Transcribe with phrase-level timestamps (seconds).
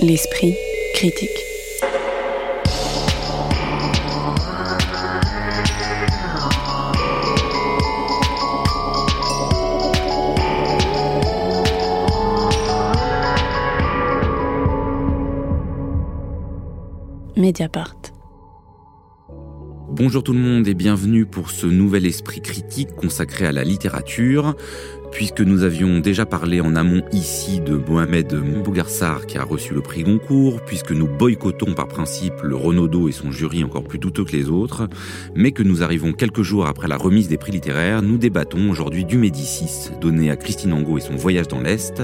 [0.00, 0.54] L'esprit
[0.94, 1.28] critique.
[17.36, 17.96] Mediapart.
[19.90, 24.54] Bonjour tout le monde et bienvenue pour ce nouvel esprit critique consacré à la littérature.
[25.18, 29.80] Puisque nous avions déjà parlé en amont ici de Mohamed Mbougarsar qui a reçu le
[29.80, 34.24] prix Goncourt, puisque nous boycottons par principe le Renaudot et son jury encore plus douteux
[34.24, 34.88] que les autres,
[35.34, 39.04] mais que nous arrivons quelques jours après la remise des prix littéraires, nous débattons aujourd'hui
[39.04, 42.00] du Médicis donné à Christine Angot et son voyage dans l'Est,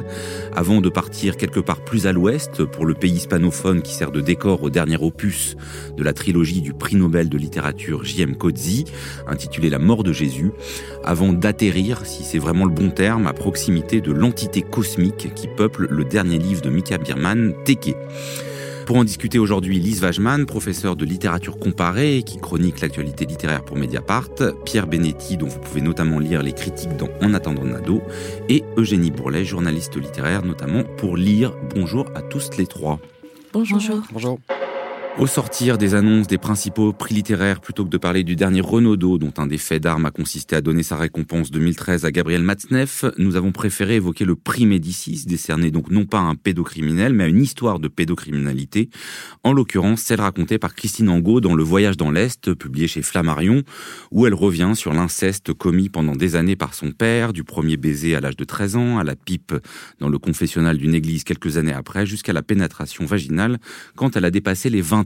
[0.52, 4.20] avant de partir quelque part plus à l'ouest pour le pays hispanophone qui sert de
[4.20, 5.54] décor au dernier opus
[5.96, 8.34] de la trilogie du prix Nobel de littérature J.M.
[8.34, 8.86] Coetzee,
[9.28, 10.50] intitulé La mort de Jésus,
[11.04, 15.86] avant d'atterrir, si c'est vraiment le bon terme, à proximité de l'entité cosmique qui peuple
[15.90, 17.94] le dernier livre de Mika Birman, Teke.
[18.86, 23.76] Pour en discuter aujourd'hui, Lise Wajman, professeure de littérature comparée qui chronique l'actualité littéraire pour
[23.76, 24.30] Mediapart,
[24.64, 28.00] Pierre Benetti, dont vous pouvez notamment lire les critiques dans En attendant Nado,
[28.48, 33.00] et Eugénie Bourlet, journaliste littéraire, notamment pour lire Bonjour à tous les trois.
[33.52, 33.80] Bonjour.
[34.12, 34.38] Bonjour.
[35.16, 39.16] Au sortir des annonces des principaux prix littéraires, plutôt que de parler du dernier Renaudot,
[39.16, 43.04] dont un des faits d'armes a consisté à donner sa récompense 2013 à Gabriel Matzneff,
[43.16, 47.24] nous avons préféré évoquer le prix Médicis, décerné donc non pas à un pédocriminel, mais
[47.24, 48.90] à une histoire de pédocriminalité,
[49.44, 53.62] en l'occurrence celle racontée par Christine Angot dans Le Voyage dans l'Est, publié chez Flammarion,
[54.10, 58.16] où elle revient sur l'inceste commis pendant des années par son père, du premier baiser
[58.16, 59.54] à l'âge de 13 ans, à la pipe
[60.00, 63.60] dans le confessionnal d'une église quelques années après, jusqu'à la pénétration vaginale
[63.94, 65.03] quand elle a dépassé les 20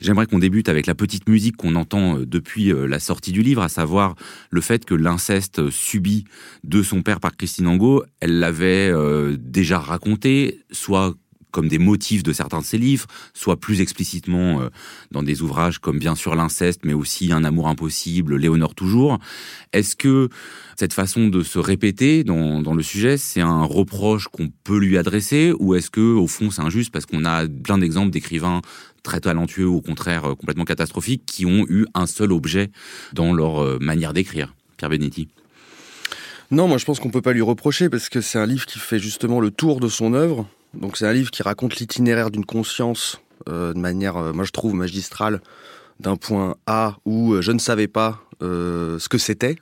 [0.00, 3.42] J'aimerais qu'on débute avec la petite musique qu'on entend euh, depuis euh, la sortie du
[3.42, 4.14] livre, à savoir
[4.50, 6.24] le fait que l'inceste subi
[6.64, 11.14] de son père par Christine Angot, elle l'avait euh, déjà raconté, soit
[11.52, 14.68] comme des motifs de certains de ses livres, soit plus explicitement
[15.10, 19.18] dans des ouvrages comme bien sûr l'inceste, mais aussi Un amour impossible, Léonore toujours.
[19.72, 20.28] Est-ce que
[20.76, 24.98] cette façon de se répéter dans, dans le sujet, c'est un reproche qu'on peut lui
[24.98, 28.60] adresser, ou est-ce que au fond c'est injuste parce qu'on a plein d'exemples d'écrivains
[29.06, 32.70] très talentueux ou au contraire complètement catastrophiques qui ont eu un seul objet
[33.14, 35.28] dans leur manière d'écrire Pierre Benetti
[36.52, 38.78] non, moi je pense qu'on peut pas lui reprocher parce que c'est un livre qui
[38.78, 40.46] fait justement le tour de son œuvre.
[40.74, 44.52] Donc c'est un livre qui raconte l'itinéraire d'une conscience euh, de manière, euh, moi je
[44.52, 45.40] trouve magistrale,
[46.00, 49.56] d'un point A où euh, je ne savais pas euh, ce que c'était.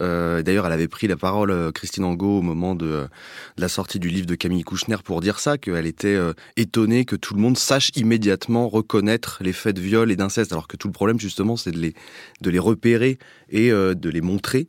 [0.00, 3.08] Euh, D'ailleurs, elle avait pris la parole, Christine Angot, au moment de, de,
[3.56, 6.18] la sortie du livre de Camille Kouchner pour dire ça, qu'elle était
[6.56, 10.68] étonnée que tout le monde sache immédiatement reconnaître les faits de viol et d'inceste, alors
[10.68, 11.94] que tout le problème justement, c'est de les,
[12.40, 13.18] de les repérer
[13.48, 14.66] et de les montrer.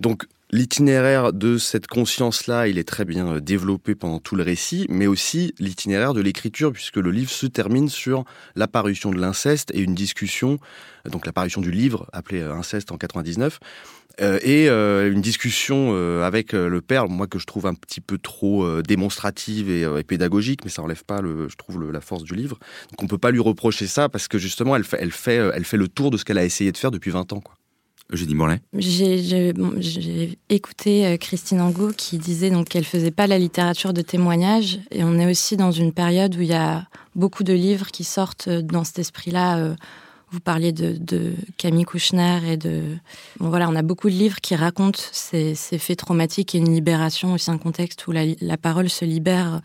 [0.00, 5.08] Donc L'itinéraire de cette conscience-là, il est très bien développé pendant tout le récit, mais
[5.08, 8.24] aussi l'itinéraire de l'écriture, puisque le livre se termine sur
[8.54, 10.58] l'apparition de l'inceste et une discussion,
[11.04, 13.58] donc l'apparition du livre appelé Inceste en 99,
[14.20, 18.00] euh, et euh, une discussion euh, avec le père, moi que je trouve un petit
[18.00, 22.56] peu trop démonstrative et, pédagogique, mais ça enlève pas, je trouve, la force du livre.
[22.90, 25.64] Donc on peut pas lui reprocher ça, parce que justement, elle fait, elle fait, elle
[25.64, 27.40] fait le tour de ce qu'elle a essayé de faire depuis 20 ans.
[27.40, 27.56] Quoi.
[28.12, 28.36] Eugénie
[28.72, 35.02] J'ai écouté euh, Christine Angot qui disait qu'elle faisait pas la littérature de témoignage et
[35.02, 36.86] on est aussi dans une période où il y a
[37.16, 39.58] beaucoup de livres qui sortent euh, dans cet esprit-là.
[39.58, 39.74] Euh,
[40.30, 42.82] vous parliez de, de, Camille Kouchner et de
[43.38, 46.72] bon, voilà, on a beaucoup de livres qui racontent ces, ces faits traumatiques et une
[46.72, 49.60] libération aussi un contexte où la, la parole se libère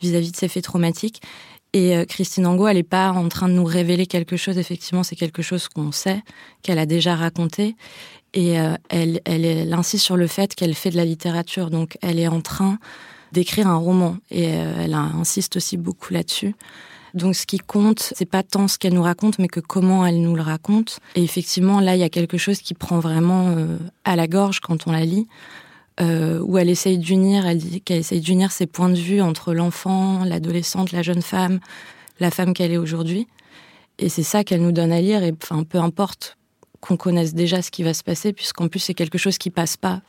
[0.00, 1.20] vis-à-vis -vis de ces faits traumatiques.
[1.76, 4.56] Et euh, Christine Angot, elle n'est pas en train de nous révéler quelque chose.
[4.56, 6.22] Effectivement, c'est quelque chose qu'on sait,
[6.62, 7.76] qu'elle a déjà raconté.
[8.32, 11.68] Et euh, elle, insiste sur le fait qu'elle fait de la littérature.
[11.68, 12.78] Donc, elle est en train
[13.32, 14.16] d'écrire un roman.
[14.30, 16.54] Et euh, elle insiste aussi beaucoup là-dessus.
[17.12, 20.22] Donc, ce qui compte, c'est pas tant ce qu'elle nous raconte, mais que comment elle
[20.22, 20.98] nous le raconte.
[21.14, 23.54] Et effectivement, là, il y a quelque chose qui prend vraiment
[24.04, 25.26] à la gorge quand on la lit
[26.00, 29.54] euh, où elle essaye d'unir, elle dit qu'elle essaye d'unir ses points de vue entre
[29.54, 31.60] l'enfant, l'adolescente, la jeune femme,
[32.20, 33.26] la femme qu'elle est aujourd'hui.
[33.98, 35.22] Et c'est ça qu'elle nous donne à lire.
[35.22, 36.36] Et enfin, peu importe
[36.80, 39.76] qu'on connaisse déjà ce qui va se passer, puisqu'en plus c'est quelque chose qui passe
[39.76, 40.02] pas.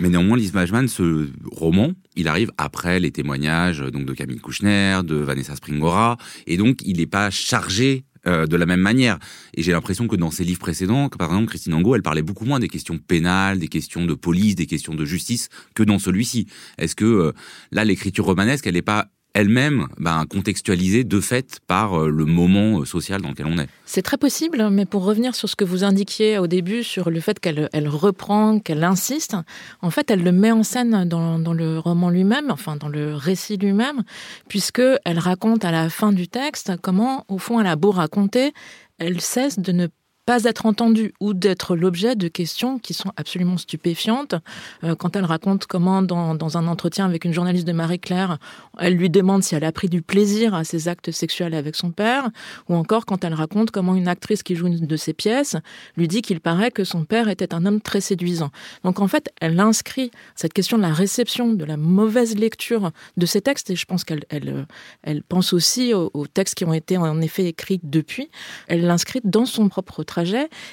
[0.00, 5.00] Mais néanmoins, Lise Majman, ce roman, il arrive après les témoignages donc de Camille Kouchner,
[5.02, 9.18] de Vanessa Springora, et donc il n'est pas chargé euh, de la même manière.
[9.54, 12.44] Et j'ai l'impression que dans ses livres précédents, par exemple Christine Angot, elle parlait beaucoup
[12.44, 16.46] moins des questions pénales, des questions de police, des questions de justice que dans celui-ci.
[16.78, 17.32] Est-ce que euh,
[17.72, 22.84] là, l'écriture romanesque, elle n'est pas elle-même ben, contextualisée de fait par euh, le moment
[22.86, 23.68] social dans lequel on est.
[23.84, 27.20] C'est très possible, mais pour revenir sur ce que vous indiquiez au début, sur le
[27.20, 29.36] fait qu'elle elle reprend, qu'elle insiste,
[29.82, 33.14] en fait, elle le met en scène dans, dans le roman lui-même, enfin dans le
[33.14, 34.04] récit lui-même,
[34.48, 38.52] puisque elle raconte à la fin du texte comment, au fond, elle a beau raconter,
[38.98, 39.88] elle cesse de ne
[40.26, 44.34] pas être entendue ou d'être l'objet de questions qui sont absolument stupéfiantes.
[44.82, 48.38] Euh, quand elle raconte comment, dans, un entretien avec une journaliste de Marie-Claire,
[48.78, 51.92] elle lui demande si elle a pris du plaisir à ses actes sexuels avec son
[51.92, 52.28] père,
[52.68, 55.56] ou encore quand elle raconte comment une actrice qui joue une de ses pièces
[55.96, 58.50] lui dit qu'il paraît que son père était un homme très séduisant.
[58.82, 63.26] Donc en fait, elle inscrit cette question de la réception, de la mauvaise lecture de
[63.26, 64.66] ces textes, et je pense qu'elle elle,
[65.04, 68.28] elle pense aussi aux, aux textes qui ont été en effet écrits depuis,
[68.66, 70.15] elle l'inscrit dans son propre travail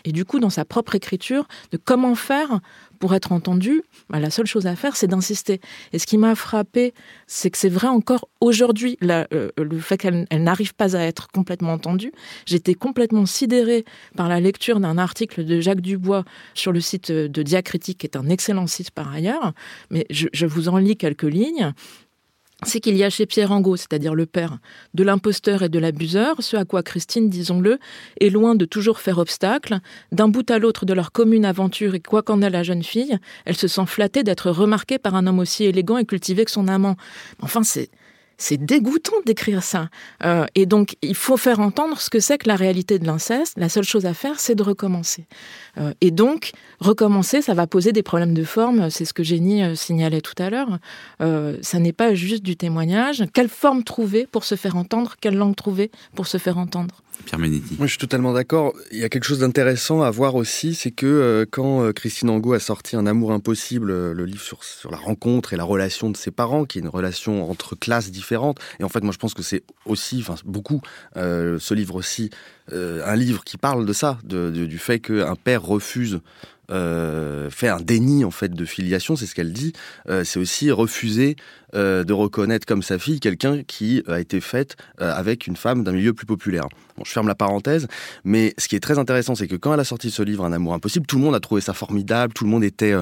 [0.05, 2.59] et du coup dans sa propre écriture de comment faire
[2.99, 5.59] pour être entendu, bah, la seule chose à faire, c'est d'insister.
[5.91, 6.93] Et ce qui m'a frappé,
[7.27, 11.73] c'est que c'est vrai encore aujourd'hui, euh, le fait qu'elle n'arrive pas à être complètement
[11.73, 12.13] entendue.
[12.45, 13.83] J'étais complètement sidérée
[14.15, 16.23] par la lecture d'un article de Jacques Dubois
[16.53, 19.51] sur le site de Diacritique, qui est un excellent site par ailleurs.
[19.89, 21.73] Mais je vous en lis quelques lignes
[22.65, 24.57] c'est qu'il y a chez Pierre Angot, c'est-à-dire le père,
[24.93, 27.79] de l'imposteur et de l'abuseur, ce à quoi Christine, disons-le,
[28.19, 29.79] est loin de toujours faire obstacle.
[30.11, 33.17] D'un bout à l'autre de leur commune aventure et quoi qu'en est la jeune fille,
[33.45, 36.67] elle se sent flattée d'être remarquée par un homme aussi élégant et cultivé que son
[36.67, 36.95] amant.
[37.41, 37.89] Enfin, c'est
[38.37, 39.89] c'est dégoûtant d'écrire ça.
[40.23, 43.53] Euh, et donc, il faut faire entendre ce que c'est que la réalité de l'inceste.
[43.57, 45.25] La seule chose à faire, c'est de recommencer.
[45.77, 48.89] Euh, et donc, recommencer, ça va poser des problèmes de forme.
[48.89, 50.79] C'est ce que Jenny euh, signalait tout à l'heure.
[51.19, 53.23] ça n'est pas juste du témoignage.
[53.33, 55.15] Quelle forme trouver pour se faire entendre?
[55.21, 57.03] Quelle langue trouver pour se faire entendre?
[57.25, 57.75] Pierre Ménetti.
[57.77, 58.73] Moi, je suis totalement d'accord.
[58.91, 62.29] Il y a quelque chose d'intéressant à voir aussi, c'est que euh, quand euh, Christine
[62.29, 64.59] Angot a sorti Un amour impossible, euh, le livre sur,
[64.91, 68.59] la rencontre et la relation de ses parents, qui est une relation entre classes différentes,
[68.79, 70.81] et en fait, moi, je pense que c'est aussi, enfin, beaucoup,
[71.15, 72.29] ce livre aussi,
[72.71, 76.19] un livre qui parle de ça, du fait qu'un père refuse
[76.69, 79.73] fait un déni en fait de filiation, c'est ce qu'elle dit.
[80.23, 81.35] C'est aussi refuser
[81.75, 85.91] euh, de reconnaître comme sa fille quelqu'un qui a été faite avec une femme d'un
[85.91, 86.67] milieu plus populaire.
[86.97, 87.87] Bon, je ferme la parenthèse,
[88.23, 90.51] mais ce qui est très intéressant, c'est que quand elle a sorti ce livre, Un
[90.51, 92.93] amour impossible, tout le monde a trouvé ça formidable, tout le monde était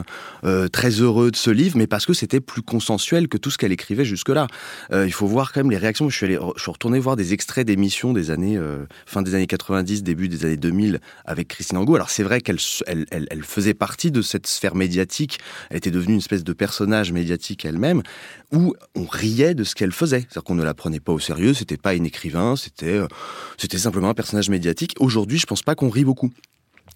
[0.72, 3.72] très heureux de ce livre, mais parce que c'était plus consensuel que tout ce qu'elle
[3.72, 4.48] écrivait jusque-là.
[4.92, 6.10] il faut voir quand même les réactions.
[6.10, 8.60] Je suis, allé, je suis retourné voir des extraits d'émissions des années
[9.06, 11.96] fin des années 90, début des années 2000 avec Christine Angot.
[11.96, 15.40] Alors c'est vrai qu'elle elle, elle, elle faisait partie de cette sphère médiatique.
[15.70, 18.02] Elle était devenue une espèce de personnage médiatique elle-même,
[18.52, 18.61] où
[18.96, 20.22] on riait de ce qu'elle faisait.
[20.22, 23.08] C'est-à-dire qu'on ne la prenait pas au sérieux, c'était pas une écrivain, c'était, euh,
[23.58, 24.96] c'était simplement un personnage médiatique.
[25.00, 26.32] Aujourd'hui, je pense pas qu'on rit beaucoup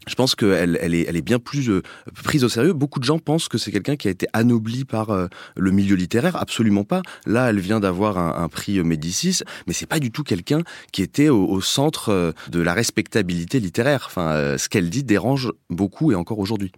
[0.07, 1.81] je pense qu'elle elle est, bien plus euh,
[2.23, 2.73] prise au sérieux.
[2.73, 5.95] Beaucoup de gens pensent que c'est quelqu'un qui a été anobli par euh, le milieu
[5.95, 6.35] littéraire.
[6.35, 7.01] Absolument pas.
[7.25, 11.29] Là, elle vient d'avoir un, prix Médicis, mais c'est pas du tout quelqu'un qui était
[11.29, 14.03] au, centre euh, de la respectabilité littéraire.
[14.07, 16.71] Enfin, ce qu'elle dit dérange beaucoup et encore aujourd'hui.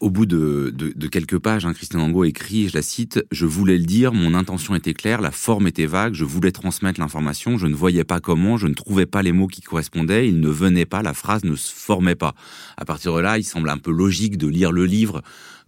[0.00, 0.72] Au bout de,
[1.10, 4.76] quelques pages, hein, Christian Angot écrit, je la cite, Je voulais le dire, mon intention
[4.76, 8.56] était claire, la forme était vague, je voulais transmettre l'information, je ne voyais pas comment,
[8.56, 11.56] je ne trouvais pas les mots qui correspondaient, ils ne venaient pas, la phrase ne
[11.56, 12.34] se formait pas.
[12.76, 15.22] À partir de là, il semble un peu logique de lire le livre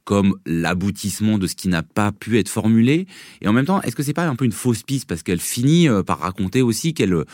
[0.05, 3.07] comme l'aboutissement de ce qui n'a pas pu être formulé.
[3.41, 5.09] Et en même temps, est-ce que c'est pas un peu une fausse piste?
[5.09, 7.25] Parce qu'elle finit euh, par raconter aussi qu'elle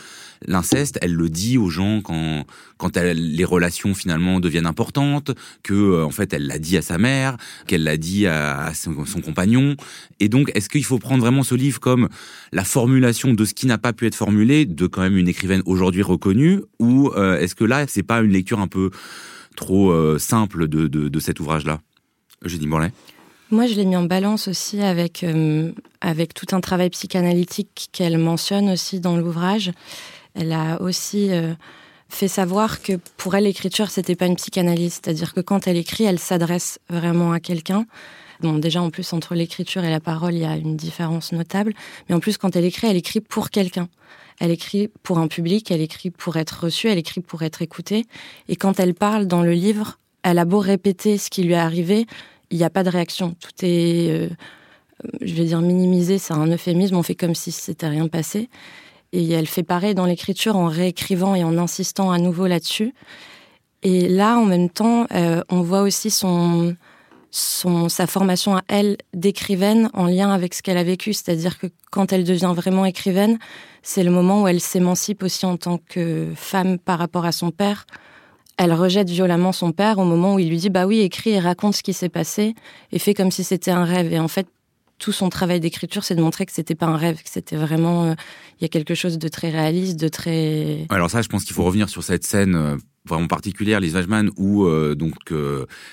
[0.45, 2.45] l'inceste, elle le dit aux gens quand
[2.77, 5.31] quand les relations finalement deviennent importantes,
[5.63, 8.93] que euh, en fait elle l'a dit à sa mère, qu'elle l'a dit à, son,
[9.21, 9.75] compagnon.
[10.19, 12.07] Et donc, est-ce qu'il faut prendre vraiment ce livre comme
[12.51, 15.63] la formulation de ce qui n'a pas pu être formulé de quand même une écrivaine
[15.65, 18.91] aujourd'hui reconnue, ou euh, est-ce que là c'est pas une lecture un peu
[19.55, 21.81] trop simple de, de, de cet ouvrage-là?
[22.43, 22.91] Eugénie Morlaix
[23.49, 28.17] moi, je l'ai mis en balance aussi avec, euh, avec tout un travail psychanalytique qu'elle
[28.17, 29.71] mentionne aussi dans l'ouvrage.
[30.35, 31.53] Elle a aussi euh,
[32.09, 34.95] fait savoir que pour elle, l'écriture, c'était pas une psychanalyse.
[34.95, 37.85] C'est-à-dire que quand elle écrit, elle s'adresse vraiment à quelqu'un.
[38.41, 41.73] Bon, déjà, en plus, entre l'écriture et la parole, il y a une différence notable.
[42.09, 43.87] Mais en plus, quand elle écrit, elle écrit pour quelqu'un.
[44.41, 48.05] Elle écrit pour un public, elle écrit pour être reçue, elle écrit pour être écoutée.
[48.49, 49.97] Et quand elle parle dans le livre,
[50.31, 52.05] elle a beau répéter ce qui lui est arrivé,
[52.51, 53.35] il n'y a pas de réaction.
[53.39, 54.29] Tout est, euh,
[55.21, 58.49] je vais dire minimisé, c'est un euphémisme, on fait comme si c'était rien passé.
[59.13, 62.93] Et elle fait pareil dans l'écriture en réécrivant et en insistant à nouveau là-dessus.
[63.83, 66.75] Et là, en même temps, euh, on voit aussi son,
[67.31, 71.13] sa formation à elle d'écrivaine en lien avec ce qu'elle a vécu.
[71.13, 73.39] C'est-à-dire que quand elle devient vraiment écrivaine,
[73.81, 77.51] c'est le moment où elle s'émancipe aussi en tant que femme par rapport à son
[77.51, 77.85] père,
[78.57, 81.39] elle rejette violemment son père au moment où il lui dit bah oui écris et
[81.39, 82.55] raconte ce qui s'est passé
[82.91, 84.47] et fais comme si c'était un rêve et en fait
[84.99, 88.05] tout son travail d'écriture, c'est de montrer que c'était pas un rêve, que c'était vraiment,
[88.05, 88.13] euh,
[88.59, 90.85] il y a quelque chose de très réaliste, de très.
[90.89, 94.31] Alors ça, je pense qu'il faut revenir sur cette scène euh, vraiment particulière, Lise Wajman,
[94.37, 95.31] où euh, donc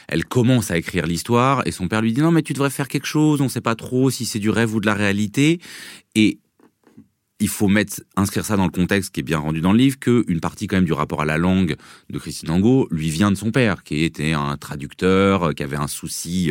[0.08, 2.88] elle commence à écrire l'histoire et son père lui dit non mais tu devrais faire
[2.88, 5.60] quelque chose, on sait pas trop si c'est du rêve ou de la réalité.
[6.14, 6.38] Et
[7.44, 9.98] il faut mettre, inscrire ça dans le contexte qui est bien rendu dans le livre,
[9.98, 11.76] qu'une partie quand même du rapport à la langue
[12.08, 15.76] de Christine Angot lui vient de son père, qui était un traducteur, euh, qui avait
[15.76, 16.50] un souci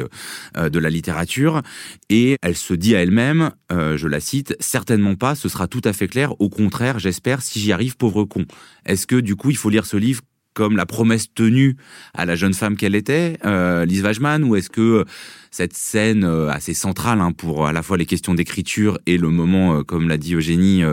[0.56, 1.64] euh, de la littérature,
[2.12, 5.82] et elle se dit à elle-même, euh, je la cite, certainement pas, ce sera tout
[5.84, 8.46] à fait clair, au contraire, j'espère, si j'y arrive, pauvre con.
[8.86, 10.22] Est-ce que du coup, il faut lire ce livre
[10.54, 11.76] comme la promesse tenue
[12.14, 15.04] à la jeune femme qu'elle était, euh, Lise Wajman, ou est-ce que euh,
[15.52, 19.30] cette scène euh, assez centrale hein, pour à la fois les questions d'écriture et le
[19.30, 20.84] moment, comme l'a dit Eugénie,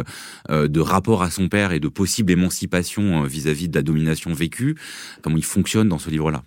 [0.48, 4.76] de rapport à son père et de possible émancipation vis-à-vis de la domination vécue,
[5.22, 6.42] comment il fonctionne dans ce livre-là?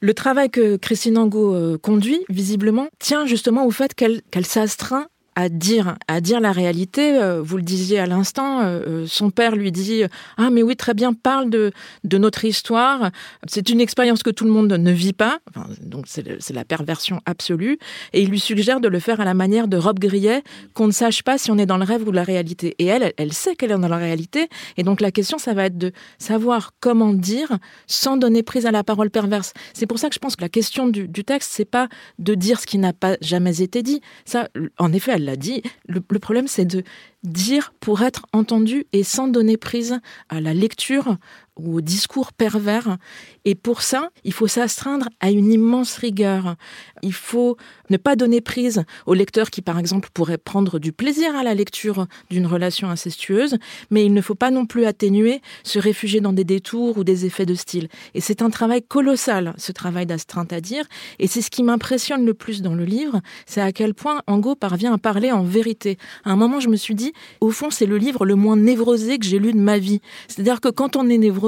[0.00, 5.96] Le travail que Christine Angot conduit, visiblement, tient justement au fait qu'elle s'astreint à dire,
[6.08, 7.16] à dire la réalité.
[7.16, 10.02] Euh, vous le disiez à l'instant, euh, euh, son père lui dit
[10.36, 11.70] Ah, mais oui, très bien, parle de,
[12.18, 13.12] notre histoire.
[13.46, 15.38] C'est une expérience que tout le monde ne vit pas.
[15.80, 17.78] donc, c'est la perversion absolue.
[18.12, 20.42] Et il lui suggère de le faire à la manière de Rob Grillet,
[20.74, 22.74] qu'on ne sache pas si on est dans le rêve ou la réalité.
[22.80, 24.48] Et elle, elle sait qu'elle est dans la réalité.
[24.76, 28.72] Et donc, la question, ça va être de savoir comment dire sans donner prise à
[28.72, 29.52] la parole perverse.
[29.72, 32.34] C'est pour ça que je pense que la question du, du texte, c'est pas de
[32.34, 34.00] dire ce qui n'a pas jamais été dit.
[34.24, 36.82] Ça, en effet, elle dit, le, problème c'est de
[37.22, 41.16] dire pour être entendu et sans donner prise à la lecture
[41.58, 42.96] au discours pervers.
[43.44, 46.56] Et pour ça, il faut s'astreindre à une immense rigueur.
[47.02, 47.56] Il faut
[47.90, 51.54] ne pas donner prise au lecteur qui, par exemple, pourrait prendre du plaisir à la
[51.54, 53.56] lecture d'une relation incestueuse,
[53.90, 57.24] mais il ne faut pas non plus atténuer, se réfugier dans des détours ou des
[57.24, 57.88] effets de style.
[58.14, 60.84] Et c'est un travail colossal, ce travail d'astreinte à dire,
[61.18, 64.54] et c'est ce qui m'impressionne le plus dans le livre, c'est à quel point Angot
[64.54, 65.98] parvient à parler en vérité.
[66.24, 69.18] À un moment, je me suis dit, au fond, c'est le livre le moins névrosé
[69.18, 70.00] que j'ai lu de ma vie.
[70.28, 71.47] C'est-à-dire que quand on est névrosé,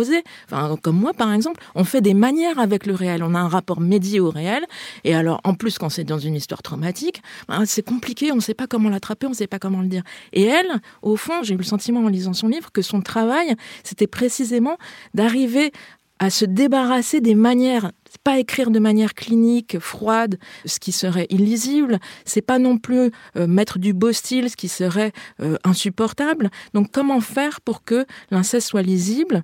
[0.82, 3.22] comme moi par exemple, on fait des manières avec le réel.
[3.22, 4.64] On a un rapport médié au réel.
[5.04, 8.32] Et alors, en plus, quand c'est dans une histoire traumatique, ben, c'est compliqué.
[8.32, 10.02] On ne sait pas comment l'attraper, on ne sait pas comment le dire.
[10.32, 13.54] Et elle, au fond, j'ai eu le sentiment en lisant son livre que son travail,
[13.84, 14.76] c'était précisément
[15.14, 15.72] d'arriver
[16.18, 17.90] à se débarrasser des manières
[18.24, 21.98] pas écrire de manière clinique, froide, ce qui serait illisible.
[22.24, 26.50] C'est pas non plus euh, mettre du beau style, ce qui serait euh, insupportable.
[26.74, 29.42] Donc, comment faire pour que l'inceste soit lisible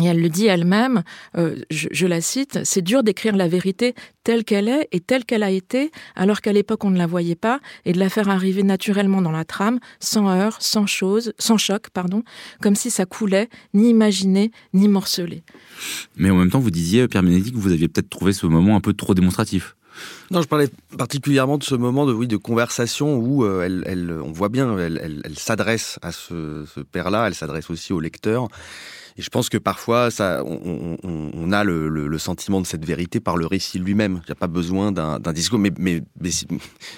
[0.00, 1.02] et elle le dit elle-même,
[1.36, 3.94] euh, je, la cite, c'est dur d'écrire la vérité
[4.24, 7.34] telle qu'elle est et telle qu'elle a été, alors qu'à l'époque on ne la voyait
[7.34, 11.58] pas, et de la faire arriver naturellement dans la trame, sans heurts, sans chose, sans
[11.58, 12.22] choc, pardon,
[12.62, 15.42] comme si ça coulait, ni imaginé, ni morcelé.
[16.16, 18.76] Mais en même temps, vous disiez, Pierre Bénédicte, que vous aviez peut-être trouvé ce moment
[18.76, 19.76] un peu trop démonstratif.
[20.30, 24.10] Non, je parlais particulièrement de ce moment de, oui, de conversation où euh, elle, elle,
[24.24, 28.48] on voit bien, elle, elle, s'adresse à ce, ce père-là, elle s'adresse aussi au lecteur.
[29.16, 32.66] Et je pense que parfois, ça, on, on, on a le, le, le, sentiment de
[32.66, 34.20] cette vérité par le récit lui-même.
[34.24, 36.30] Il n'y a pas besoin d'un discours, mais, mais, mais,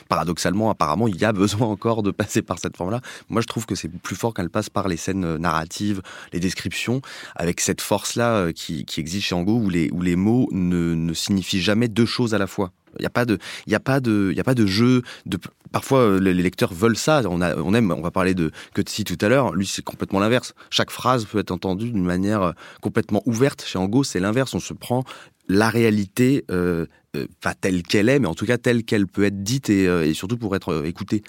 [0.08, 3.00] paradoxalement, apparemment, il y a besoin encore de passer par cette forme-là.
[3.28, 6.02] Moi, je trouve que c'est plus fort qu'elle passe par les scènes narratives,
[6.32, 7.00] les descriptions,
[7.34, 10.94] avec cette force-là euh, qui, qui existe chez Angot, où les, où les mots ne,
[10.94, 12.72] ne signifient jamais deux choses à la fois.
[12.98, 14.66] Il n'y a pas de, il y a pas de, il y a pas de
[14.66, 15.02] jeu.
[15.26, 15.38] De,
[15.72, 17.22] parfois, euh, les lecteurs veulent ça.
[17.28, 17.90] On, a, on aime.
[17.92, 19.54] On va parler de Cutsy tout à l'heure.
[19.54, 20.54] Lui, c'est complètement l'inverse.
[20.70, 23.64] Chaque phrase peut être entendue d'une manière euh, complètement ouverte.
[23.66, 24.54] Chez Ango, c'est l'inverse.
[24.54, 25.04] On se prend
[25.48, 26.86] la réalité euh,
[27.16, 29.86] euh, pas telle qu'elle est, mais en tout cas telle qu'elle peut être dite et,
[29.86, 31.22] euh, et surtout pour être écoutée.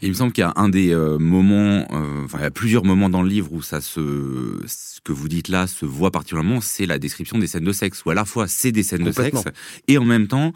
[0.00, 1.86] il me semble qu'il y a un des moments,
[2.24, 5.28] enfin il y a plusieurs moments dans le livre où ça se, ce que vous
[5.28, 8.24] dites là se voit particulièrement, c'est la description des scènes de sexe, où à la
[8.24, 9.44] fois c'est des scènes de sexe
[9.86, 10.52] et en même temps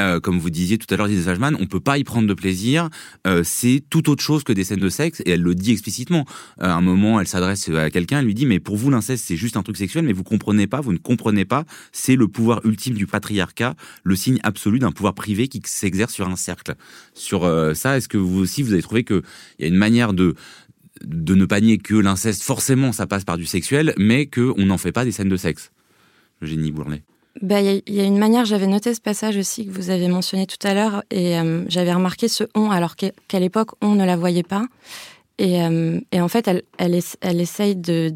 [0.00, 2.34] euh, comme vous disiez tout à l'heure, Lisa Wajman, on peut pas y prendre de
[2.34, 2.90] plaisir.
[3.26, 6.26] Euh, c'est tout autre chose que des scènes de sexe, et elle le dit explicitement.
[6.60, 9.36] à un moment, elle s'adresse à quelqu'un, elle lui dit mais pour vous l'inceste c'est
[9.36, 12.60] juste un truc sexuel, mais vous comprenez pas, vous ne comprenez pas, c'est le pouvoir
[12.64, 13.74] ultime du patriarcat,
[14.04, 16.74] le signe absolu d'un pouvoir privé qui s'exerce sur un cercle.
[17.14, 19.22] Sur euh, ça, est-ce que vous aussi vous avez trouvé qu'il
[19.60, 20.34] y a une manière de
[21.04, 24.78] de ne pas nier que l'inceste, forcément, ça passe par du sexuel, mais qu'on n'en
[24.78, 25.70] fait pas des scènes de sexe?
[26.40, 27.02] Génie Bournet.
[27.42, 30.46] Bah, il y, a une manière, j'avais noté ce passage aussi que vous avez mentionné
[30.46, 34.16] tout à l'heure, et euh, j'avais remarqué ce on, alors qu'à l'époque, on ne la
[34.16, 34.64] voyait pas.
[35.38, 38.14] Et, euh, en fait, elle, elle, elle, essaye de,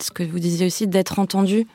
[0.00, 1.66] ce que vous disiez aussi, d'être entendue.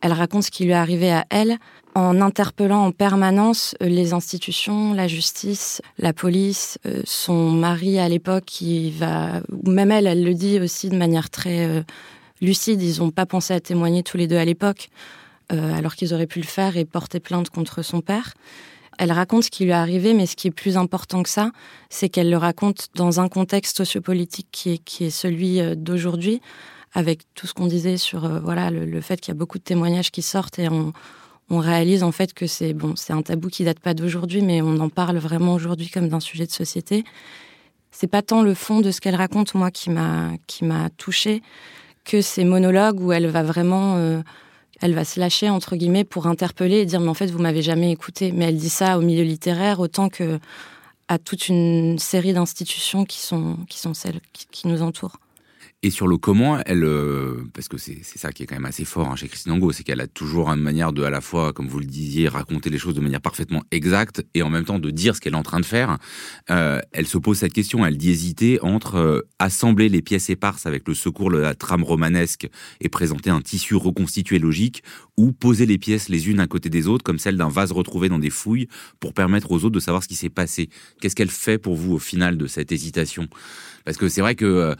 [0.00, 1.56] Elle raconte ce qui lui est arrivé à elle,
[1.94, 8.44] en interpellant en permanence euh, les institutions, la justice, la police, son mari à l'époque
[8.44, 11.84] qui va, ou même elle, elle le dit aussi de manière très
[12.40, 14.90] lucide, ils n'ont pas pensé à témoigner tous les deux à l'époque,
[15.50, 18.34] alors qu'ils auraient pu le faire et porter plainte contre son père.
[18.98, 21.52] elle raconte ce qui lui est arrivé, mais ce qui est plus important que ça,
[21.88, 24.48] c'est qu'elle le raconte dans un contexte sociopolitique
[24.84, 26.40] qui est, celui euh, d'aujourd'hui,
[26.94, 29.62] avec tout ce qu'on disait sur euh, voilà le, fait qu'il y a beaucoup de
[29.62, 30.92] témoignages qui sortent et on,
[31.50, 34.78] réalise en fait que c'est bon, c'est un tabou qui date pas d'aujourd'hui, mais on
[34.80, 37.04] en parle vraiment aujourd'hui comme d'un sujet de société.
[37.90, 41.42] C'est pas tant le fond de ce qu'elle raconte moi qui m'a qui m'a touchée
[42.04, 44.20] que ces monologues où elle va vraiment euh,
[44.80, 47.62] elle va se lâcher entre guillemets pour interpeller et dire mais en fait vous m'avez
[47.62, 48.32] jamais écouté.
[48.32, 50.38] Mais elle dit ça au milieu littéraire autant que
[51.08, 55.18] à toute une série d'institutions qui sont qui sont celles qui nous entourent.
[55.84, 58.84] Et sur le comment, elle, euh, parce que c'est ça qui est quand même assez
[58.84, 61.52] fort hein, chez Christine Angot, c'est qu'elle a toujours une manière de, à la fois,
[61.52, 64.80] comme vous le disiez, raconter les choses de manière parfaitement exacte et en même temps
[64.80, 65.98] de dire ce qu'elle est en train de faire.
[66.50, 70.66] Euh, elle se pose cette question, elle dit hésiter entre euh, assembler les pièces éparses
[70.66, 72.48] avec le secours de la trame romanesque
[72.80, 74.82] et présenter un tissu reconstitué logique,
[75.16, 78.08] ou poser les pièces les unes à côté des autres, comme celle d'un vase retrouvé
[78.08, 78.66] dans des fouilles,
[78.98, 80.70] pour permettre aux autres de savoir ce qui s'est passé.
[81.00, 83.28] Qu'est-ce qu'elle fait pour vous au final de cette hésitation?
[83.84, 84.74] Parce que c'est vrai que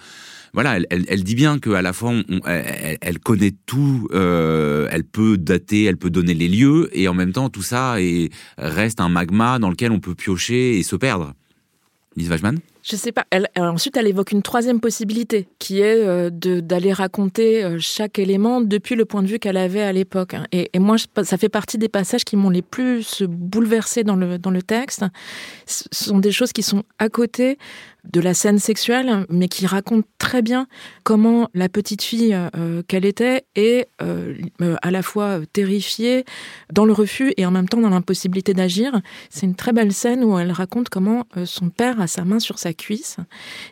[0.53, 2.13] voilà, elle, dit bien qu'à la fois,
[2.45, 7.33] elle, connaît tout, euh, elle peut dater, elle peut donner les lieux, et en même
[7.33, 7.97] temps, tout ça
[8.57, 11.35] reste un magma dans lequel on peut piocher et se perdre.
[12.17, 12.59] Lise Wajman
[12.91, 13.27] je sais pas.
[13.57, 18.95] Ensuite, elle évoque une troisième possibilité, qui est euh, d'aller raconter euh, chaque élément depuis
[18.95, 20.35] le point de vue qu'elle avait à l'époque.
[20.53, 24.51] Et, moi, ça fait partie des passages qui m'ont les plus bouleversés dans le, dans
[24.51, 25.05] le texte.
[25.67, 27.59] Ce sont des choses qui sont à côté
[28.13, 30.67] de la scène sexuelle, mais qui raconte très bien
[31.03, 34.35] comment la petite fille euh, qu'elle était est euh,
[34.83, 36.25] à la fois terrifiée
[36.73, 39.01] dans le refus et en même temps dans l'impossibilité d'agir.
[39.31, 42.41] C'est une très belle scène où elle raconte comment euh, son père a sa main
[42.41, 43.17] sur sa cuisse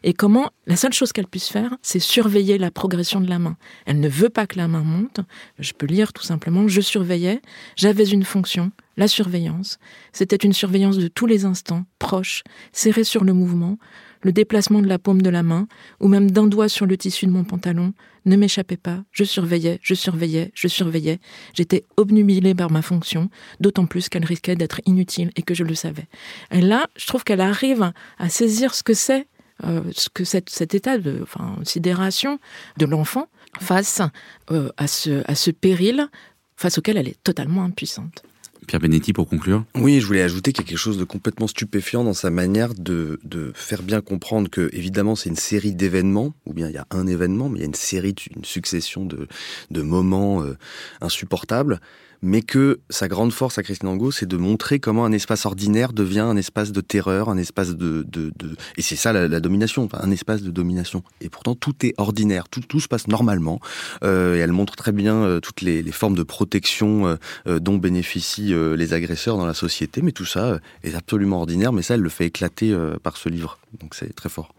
[0.02, 3.56] et comment la seule chose qu'elle puisse faire, c'est surveiller la progression de la main.
[3.86, 5.20] Elle ne veut pas que la main monte.
[5.58, 7.40] Je peux lire tout simplement, je surveillais,
[7.76, 9.78] j'avais une fonction, la surveillance.
[10.12, 13.78] C'était une surveillance de tous les instants, proche, serrée sur le mouvement,
[14.22, 15.68] le déplacement de la paume de la main,
[16.00, 17.92] ou même d'un doigt sur le tissu de mon pantalon,
[18.24, 21.20] ne m'échappait pas, je surveillais, je surveillais, je surveillais,
[21.54, 23.30] j'étais obnubilée par ma fonction,
[23.60, 26.08] d'autant plus qu'elle risquait d'être inutile et que je le savais.
[26.50, 29.28] Et là, je trouve qu'elle arrive à saisir ce que c'est,
[29.64, 31.24] euh, ce que cet état de
[31.62, 32.38] sidération
[32.76, 33.28] de l'enfant
[33.60, 34.02] face
[34.50, 36.08] euh, à ce péril
[36.56, 38.22] face auquel elle est totalement impuissante.
[38.66, 39.64] Pierre Benetti, pour conclure.
[39.74, 42.74] Oui, je voulais ajouter qu'il y a quelque chose de complètement stupéfiant dans sa manière
[42.74, 43.18] de,
[43.54, 47.06] faire bien comprendre que, évidemment, c'est une série d'événements, ou bien il y a un
[47.06, 49.28] événement, mais il y a une série, une succession de,
[49.70, 50.56] de moments euh,
[51.00, 51.80] insupportables,
[52.22, 55.92] mais que sa grande force à Christine Angot, c'est de montrer comment un espace ordinaire
[55.92, 58.04] devient un espace de terreur, un espace de...
[58.08, 58.32] de.
[58.76, 61.02] Et c'est ça la, domination, un espace de domination.
[61.20, 63.60] Et pourtant, tout est ordinaire, tout, tout se passe normalement.
[64.02, 68.54] Euh, et elle montre très bien euh, toutes les, formes de protection euh, dont bénéficient
[68.76, 72.08] les agresseurs dans la société, mais tout ça est absolument ordinaire, mais ça, elle le
[72.08, 73.58] fait éclater par ce livre.
[73.80, 74.54] Donc c'est très fort.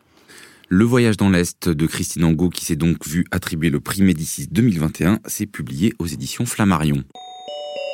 [0.69, 4.47] Le voyage dans l'Est de Christine Angot, qui s'est donc vu attribuer le prix Médicis
[4.51, 7.03] 2021, s'est publié aux éditions Flammarion.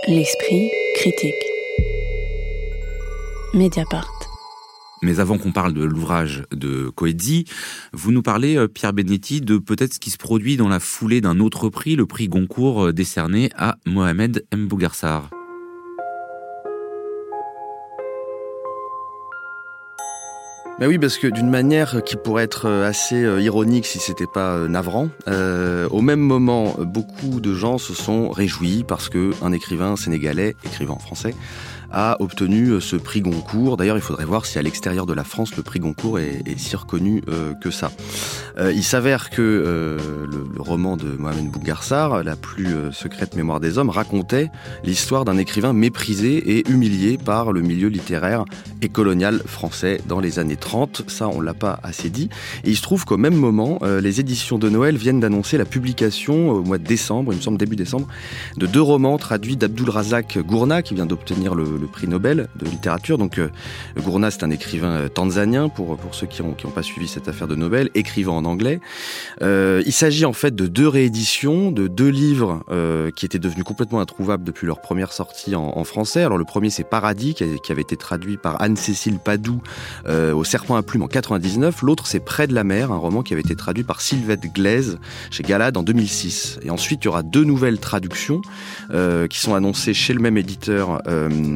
[0.06, 1.34] L'esprit critique.
[3.54, 4.12] Mediapart.
[5.02, 7.46] Mais avant qu'on parle de l'ouvrage de Coetzee,
[7.94, 11.22] vous nous parlez, euh, Pierre Benetti, de peut-être ce qui se produit dans la foulée
[11.22, 15.30] d'un autre prix, le prix Goncourt euh, décerné à Mohamed Mbougarsar.
[20.80, 24.26] Ben oui, parce que d'une manière qui pourrait être euh, assez euh, ironique si c'était
[24.26, 29.52] pas euh, navrant, au même moment, beaucoup de gens se sont réjouis parce que un
[29.52, 31.36] écrivain sénégalais, écrivain français,
[31.94, 33.78] a obtenu euh, ce prix Goncourt.
[33.78, 36.76] D'ailleurs, il faudrait voir si à l'extérieur de la France, le prix Goncourt est, si
[36.76, 37.92] reconnu euh, que ça.
[38.58, 43.90] Euh, il s'avère que le, roman de Mohamed Bougarsar, La plus secrète mémoire des hommes,
[43.90, 44.50] racontait
[44.84, 48.46] l'histoire d'un écrivain méprisé et humilié par le milieu littéraire
[48.82, 51.04] et colonial français dans les années 30.
[51.08, 52.30] Ça, on l'a pas assez dit.
[52.64, 56.50] Et il se trouve qu'au même moment, les éditions de Noël viennent d'annoncer la publication
[56.50, 58.08] au mois de décembre, il me semble début décembre,
[58.58, 63.18] de deux romans traduits d'Abdul Razak Gourna, qui vient d'obtenir le, prix Nobel de littérature.
[63.18, 63.50] Donc euh,
[63.98, 67.08] Gourna, c'est un écrivain euh, tanzanien, pour, pour ceux qui n'ont qui ont pas suivi
[67.08, 68.80] cette affaire de Nobel, écrivant en anglais.
[69.42, 73.64] Euh, il s'agit en fait de deux rééditions, de deux livres euh, qui étaient devenus
[73.64, 76.24] complètement introuvables depuis leur première sortie en, français.
[76.24, 79.62] Alors le premier, c'est Paradis, qui, avait été traduit par Anne-Cécile Padoue
[80.08, 81.82] euh, au Serpent à plume en 99.
[81.82, 84.98] L'autre, c'est Près de la mer, un roman qui avait été traduit par Sylvette Glaise
[85.30, 86.60] chez Galade en 2006.
[86.64, 88.42] Et ensuite, il y aura deux nouvelles traductions
[89.30, 91.02] qui sont annoncées chez le même éditeur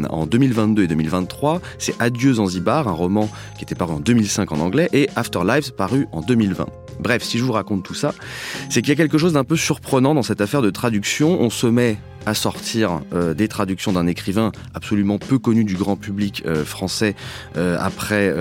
[0.09, 4.59] en 2022 et 2023, c'est Adieu Zanzibar, un roman qui était paru en 2005 en
[4.59, 6.65] anglais, et Afterlives paru en 2020.
[6.99, 8.13] Bref, si je vous raconte tout ça,
[8.69, 11.39] c'est qu'il y a quelque chose d'un peu surprenant dans cette affaire de traduction.
[11.41, 11.97] On se met
[12.27, 17.15] à sortir euh, des traductions d'un écrivain absolument peu connu du grand public euh, français
[17.55, 18.33] euh, après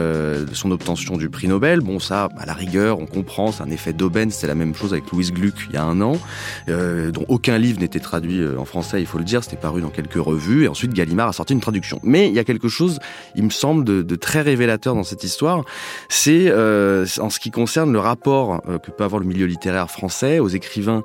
[0.52, 1.80] son obtention du prix Nobel.
[1.80, 4.30] Bon, ça, à la rigueur, on comprend, c'est un effet d'aubaine.
[4.30, 6.18] C'était la même chose avec Louise Gluck il y a un an,
[6.66, 9.44] dont aucun livre n'était traduit en français, il faut le dire.
[9.44, 10.64] C'était paru dans quelques revues.
[10.64, 12.00] Et ensuite, Gallimard a sorti une traduction.
[12.02, 12.98] Mais il y a quelque chose,
[13.36, 15.64] il me semble, de, de très révélateur dans cette histoire.
[16.08, 20.48] C'est en ce qui concerne le rapport que peut avoir le milieu littéraire français aux
[20.48, 21.02] écrivains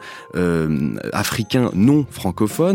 [1.13, 2.70] africains non francophones.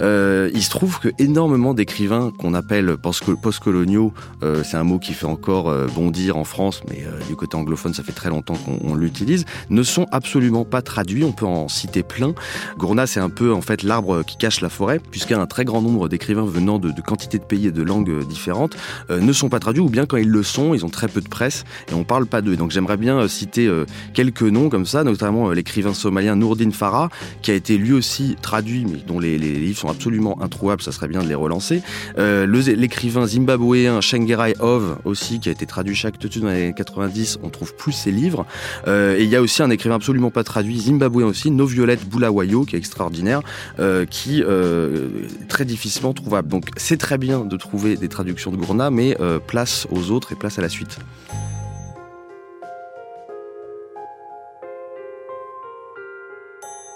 [0.00, 5.12] Euh, il se trouve que énormément d'écrivains qu'on appelle postcoloniaux, euh, c'est un mot qui
[5.12, 8.94] fait encore euh, bondir en France, mais du côté anglophone, ça fait très longtemps qu'on
[8.94, 11.24] l'utilise, ne sont absolument pas traduits.
[11.24, 12.34] On peut en citer plein.
[12.78, 15.46] Gourna, c'est un peu en fait l'arbre qui cache la forêt, puisqu'il y a un
[15.46, 18.76] très grand nombre d'écrivains venant de, de quantités de pays et de langues différentes
[19.10, 21.28] ne sont pas traduits, ou bien quand ils le sont, ils ont très peu de
[21.28, 22.56] presse et on parle pas d'eux.
[22.56, 23.70] Donc j'aimerais bien citer
[24.14, 27.08] quelques noms comme ça, notamment l'écrivain somalien Nourdin Farah,
[27.42, 30.92] qui a été lui aussi traduit, mais dont les, les livres sont absolument introuvables, ça
[30.92, 31.82] serait bien de les relancer.
[32.18, 36.74] Euh, l'écrivain zimbabwéen Shengerai Ov aussi, qui a été traduit chaque tout dans les années
[36.74, 38.46] 90, on trouve plus ses livres.
[38.86, 42.08] Euh, et il y a aussi un écrivain absolument pas traduit, zimbabwéen aussi, No Violette
[42.08, 43.40] Bulawayo, qui est extraordinaire,
[43.78, 46.48] euh, qui est très difficilement trouvable.
[46.48, 49.16] Donc c'est très bien de trouver des traductions de Gourna, mais
[49.46, 50.98] place aux autres et place à la suite.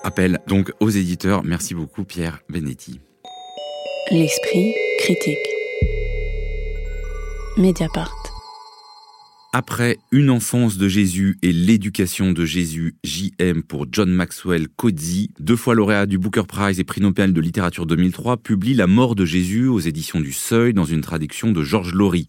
[0.07, 1.43] Appel donc aux éditeurs.
[1.43, 3.01] Merci beaucoup Pierre Benetti.
[4.13, 5.37] L'esprit critique.
[7.57, 8.26] Mediapart.
[9.59, 15.57] Après Une enfance de Jésus et l'éducation de Jésus, JM pour John Maxwell Coetzee, deux
[15.57, 19.25] fois lauréat du Booker Prize et prix Nobel de littérature 2003, publie La mort de
[19.25, 22.29] Jésus aux éditions du Seuil dans une traduction de Georges Laurie.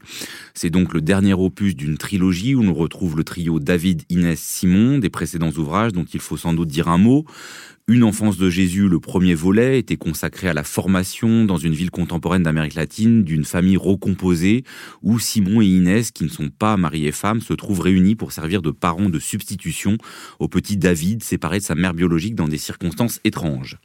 [0.53, 4.97] C'est donc le dernier opus d'une trilogie où l'on retrouve le trio David, Inès, Simon
[4.97, 7.25] des précédents ouvrages dont il faut sans doute dire un mot.
[7.89, 11.89] Une enfance de Jésus, le premier volet, était consacré à la formation dans une ville
[11.89, 14.65] contemporaine d'Amérique latine d'une famille recomposée
[15.03, 18.61] où Simon et Inès, qui ne sont pas mari et se trouvent réunis pour servir
[18.61, 19.97] de parents de substitution
[20.39, 23.77] au petit David séparé de sa mère biologique dans des circonstances étranges.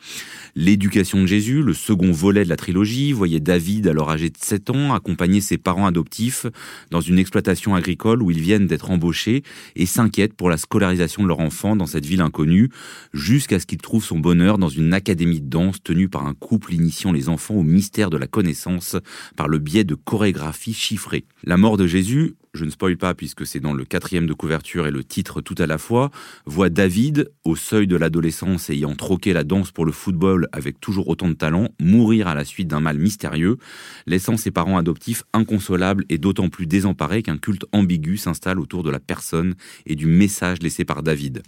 [0.54, 4.68] L'éducation de Jésus, le second volet de la trilogie, voyait David, alors âgé de 7
[4.68, 6.46] ans, accompagner ses parents adoptifs
[6.90, 9.44] dans une exploitation agricole où ils viennent d'être embauchés
[9.76, 12.68] et s'inquiète pour la scolarisation de leur enfant dans cette ville inconnue
[13.14, 16.74] jusqu'à ce qu'ils trouve son bonheur dans une académie de danse tenue par un couple
[16.74, 18.96] initiant les enfants au mystère de la connaissance
[19.36, 21.24] par le biais de chorégraphies chiffrées.
[21.44, 24.86] La mort de Jésus, je ne spoil pas puisque c'est dans le quatrième de couverture
[24.86, 26.10] et le titre tout à la fois,
[26.44, 31.08] voit David, au seuil de l'adolescence ayant troqué la danse pour le football avec toujours
[31.08, 33.56] autant de talent, mourir à la suite d'un mal mystérieux,
[34.06, 38.90] laissant ses parents adoptifs inconsolables et d'autant plus désemparés qu'un culte ambigu s'installe autour de
[38.90, 39.54] la personne
[39.86, 41.42] et du message laissé par David.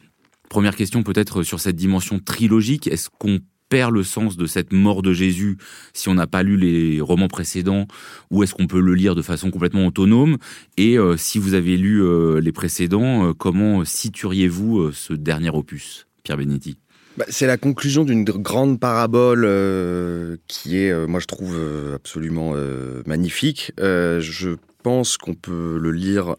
[0.48, 2.86] Première question peut-être sur cette dimension trilogique.
[2.86, 3.40] Est-ce qu'on
[3.74, 5.58] perd le sens de cette mort de Jésus
[5.94, 7.88] si on n'a pas lu les romans précédents
[8.30, 10.36] ou est-ce qu'on peut le lire de façon complètement autonome?
[10.76, 16.06] Et euh, si vous avez lu euh, les précédents, euh, comment situeriez-vous ce dernier opus,
[16.22, 16.78] Pierre Benetti?
[17.16, 19.42] Bah, c'est la conclusion d'une grande parabole
[20.46, 21.58] qui est, moi je trouve,
[21.96, 22.54] absolument
[23.06, 23.72] magnifique.
[23.76, 26.36] je pense qu'on peut le lire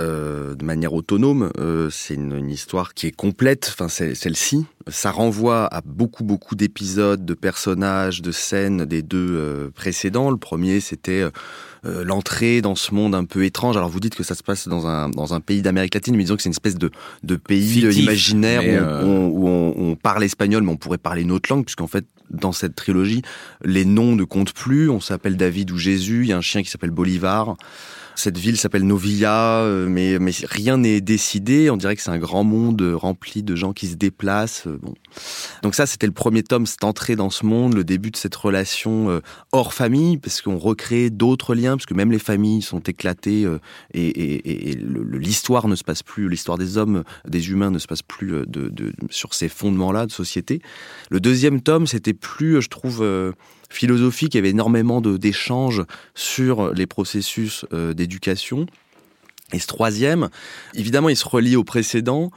[0.00, 1.52] euh, de manière autonome.
[1.58, 4.66] Euh, c'est une, histoire qui est complète, enfin celle-ci.
[4.88, 10.30] Ça renvoie à beaucoup beaucoup d'épisodes, de personnages, de scènes des deux euh, précédents.
[10.30, 11.24] Le premier, c'était
[11.84, 13.76] l'entrée dans ce monde un peu étrange.
[13.76, 16.22] Alors vous dites que ça se passe dans un, dans un pays d'Amérique latine, mais
[16.24, 16.90] disons que c'est une espèce de,
[17.22, 21.30] de pays imaginaire où, on, où on, on, parle espagnol, mais on pourrait parler une
[21.30, 23.20] autre langue, puisqu'en fait, dans cette trilogie,
[23.64, 24.88] les noms ne comptent plus.
[24.88, 27.56] On s'appelle David ou Jésus, il y a un chien qui s'appelle Bolivar.
[28.16, 31.70] Cette ville s'appelle Novilla, euh, mais, mais rien n'est décidé.
[31.70, 34.66] On dirait que c'est un grand monde rempli de gens qui se déplacent.
[34.66, 34.94] Euh, bon.
[35.62, 38.34] Donc ça, c'était le premier tome, cette entrée dans ce monde, le début de cette
[38.34, 39.20] relation euh,
[39.52, 43.46] hors famille, parce qu'on recrée d'autres liens, parce que même les familles sont éclatées
[43.92, 44.76] et, et, et
[45.12, 48.44] l'histoire ne se passe plus, l'histoire des hommes, des humains ne se passe plus de,
[48.68, 50.60] de, sur ces fondements-là de société.
[51.10, 53.04] Le deuxième tome, c'était plus, je trouve,
[53.74, 55.82] philosophique, il y avait énormément d'échanges
[56.14, 58.66] sur les processus euh, d'éducation.
[59.52, 60.30] Et ce troisième,
[60.74, 62.30] évidemment, il se relie au précédent,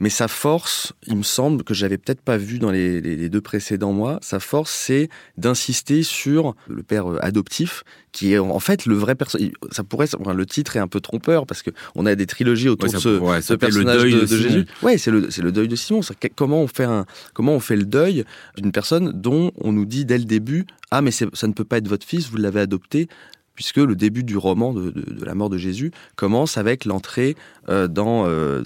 [0.00, 3.92] mais sa force, il me semble que j'avais peut-être pas vu dans les, deux précédents
[3.92, 8.94] mois, sa force, c'est d'insister sur le père euh, adoptif, qui est en fait le
[8.94, 9.50] vrai personnage.
[9.70, 12.92] Ça pourrait, le titre est un peu trompeur parce que on a des trilogies autour
[12.92, 14.66] de ce, personnage de, Jésus.
[14.82, 16.00] Ouais, c'est le, le deuil de Simon.
[16.34, 18.24] Comment on fait un, comment on fait le deuil
[18.56, 21.78] d'une personne dont on nous dit dès le début, ah mais ça ne peut pas
[21.78, 23.08] être votre fils, vous l'avez adopté
[23.54, 24.92] puisque le début du roman de,
[25.24, 27.36] la mort de Jésus commence avec l'entrée
[27.68, 28.62] euh, dans, euh,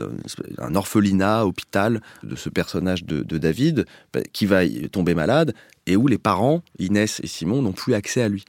[0.59, 5.55] un orphelinat, hôpital de ce personnage de, David, bah, qui va tomber malade
[5.87, 8.44] et où les parents, Inès et Simon, n'ont plus accès à lui.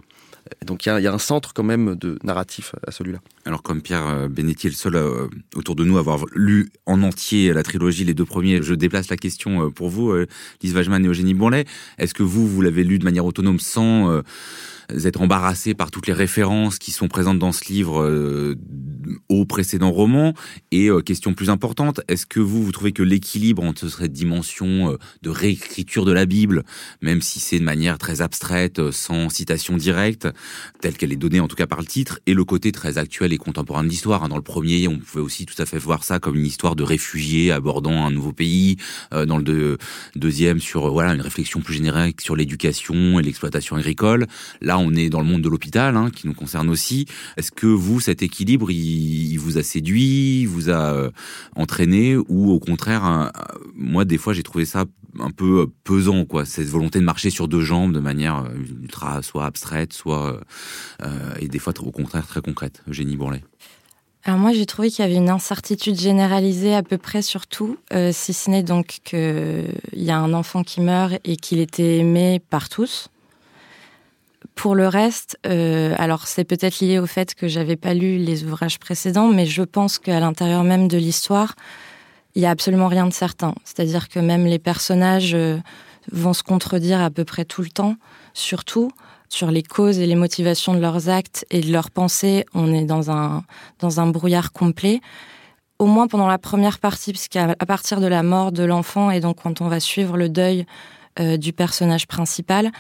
[0.66, 3.20] Donc il y, a un centre quand même de narratif à celui-là.
[3.46, 6.70] Alors comme Pierre euh, Benetti est le seul euh, autour de nous à avoir lu
[6.86, 10.14] en entier la trilogie, les deux premiers, je déplace la question euh, pour vous,
[10.62, 11.66] Lise Wajman et Eugénie Bourlet.
[11.98, 14.22] Est-ce que vous, vous l'avez lu de manière autonome sans
[15.06, 18.56] être embarrassé par toutes les références qui sont présentes dans ce livre
[19.30, 20.34] au précédent roman
[20.72, 25.30] Et question plus importante, est-ce que vous, vous trouvez que l'équilibre entre cette dimension de
[25.30, 26.64] réécriture de la Bible,
[27.02, 30.28] même si c'est de manière très abstraite, sans citation directe,
[30.82, 33.34] telle qu'elle est donnée en tout cas par le titre, et le côté très actuel
[33.34, 34.30] et contemporain de l'histoire hein.
[34.30, 36.84] Dans le premier, on pouvait aussi tout à fait voir ça comme une histoire de
[36.84, 38.78] réfugiés abordant un nouveau pays.
[39.12, 39.78] dans le
[40.16, 44.28] deuxième, sur voilà une réflexion plus générale sur l'éducation et l'exploitation agricole.
[44.62, 47.06] Là, on est dans le monde de l'hôpital, hein, qui nous concerne aussi.
[47.38, 51.10] Est-ce que vous, cet équilibre, il, vous a séduit, il vous a euh,
[51.56, 53.32] entraîné, ou au contraire,
[53.76, 54.86] moi, des fois, j'ai trouvé ça
[55.18, 58.82] un peu euh, pesant, quoi, cette volonté de marcher sur deux jambes de manière euh,
[58.82, 60.40] ultra, soit abstraite, soit
[61.40, 62.84] et des fois, au contraire, très concrète.
[62.88, 63.44] Eugénie Bourlet.
[64.26, 67.78] Alors moi, j'ai trouvé qu'il y avait une incertitude généralisée à peu près sur tout,
[68.12, 72.42] si ce n'est donc qu'il y a un enfant qui meurt et qu'il était aimé
[72.50, 73.10] par tous.
[74.60, 78.44] Pour le reste, euh, alors c'est peut-être lié au fait que j'avais pas lu les
[78.44, 81.56] ouvrages précédents, mais je pense qu'à l'intérieur même de l'histoire,
[82.36, 83.54] il y a absolument rien de certain.
[83.64, 85.58] C'est-à-dire que même les personnages euh,
[86.12, 87.96] vont se contredire à peu près tout le temps,
[88.34, 88.92] surtout
[89.30, 92.46] sur les causes et les motivations de leurs actes et de leurs pensées.
[92.54, 93.44] On est dans un
[93.80, 95.02] dans un brouillard complet.
[95.78, 99.42] Au moins pendant la première partie, puisqu'à partir de la mort de l'enfant et donc
[99.44, 100.66] quand on va suivre le deuil
[101.20, 102.72] euh, du personnage principal,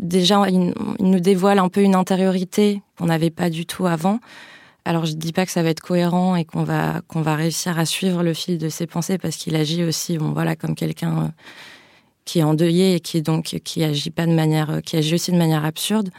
[0.00, 4.18] déjà, il, nous dévoile un peu une intériorité qu'on n'avait pas du tout avant.
[4.90, 7.84] Alors, je dis pas que ça va être cohérent et qu'on va, va réussir à
[7.84, 11.28] suivre le fil de ses pensées parce qu'il agit aussi, bon, voilà, comme quelqu'un euh,
[12.24, 15.30] qui est endeuillé et qui donc, qui agit pas de manière, euh, qui agit aussi
[15.30, 16.10] de manière absurde.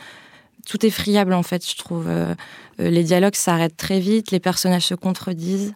[0.66, 2.06] Tout est friable, en fait, je trouve.
[2.08, 2.34] Euh,
[2.80, 5.74] les dialogues s'arrêtent très vite, les personnages se contredisent.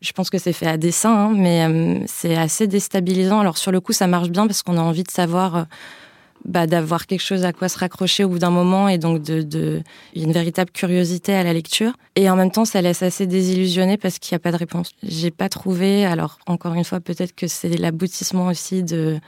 [0.00, 3.38] Je pense que c'est fait à dessein, hein, mais c'est assez déstabilisant.
[3.38, 5.68] Alors, sur le coup, ça marche bien parce qu'on a envie de savoir
[6.44, 9.42] bah, d'avoir quelque chose à quoi se raccrocher au bout d'un moment et donc de,
[9.42, 9.82] de
[10.14, 14.18] une véritable curiosité à la lecture et en même temps ça laisse assez désillusionné parce
[14.18, 14.90] qu'il n'y a pas de réponse.
[15.02, 19.18] J'ai pas trouvé alors encore une fois peut-être que c'est l'aboutissement aussi de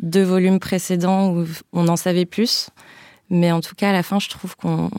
[0.00, 2.68] deux volumes précédents où on en savait plus
[3.30, 4.90] mais en tout cas à la fin je trouve qu'on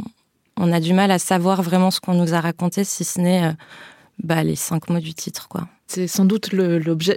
[0.57, 3.45] on a du mal à savoir vraiment ce qu'on nous a raconté si ce n'est
[3.45, 3.53] euh,
[4.23, 5.67] bah, les cinq mots du titre quoi.
[5.89, 6.51] C'est sans doute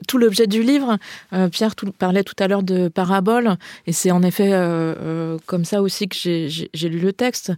[0.08, 0.96] tout l'objet du livre.
[1.34, 5.66] Euh, Pierre parlait tout à l'heure de paraboles, et c'est en effet euh, euh, comme
[5.66, 7.52] ça aussi que j'ai lu le texte,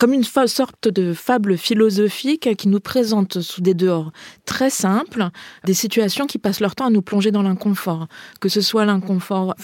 [0.00, 4.10] comme une sorte de fable philosophique qui nous présente sous des dehors
[4.44, 5.28] très simples
[5.64, 8.08] des situations qui passent leur temps à nous plonger dans l'inconfort,
[8.40, 9.54] que ce soit l'inconfort,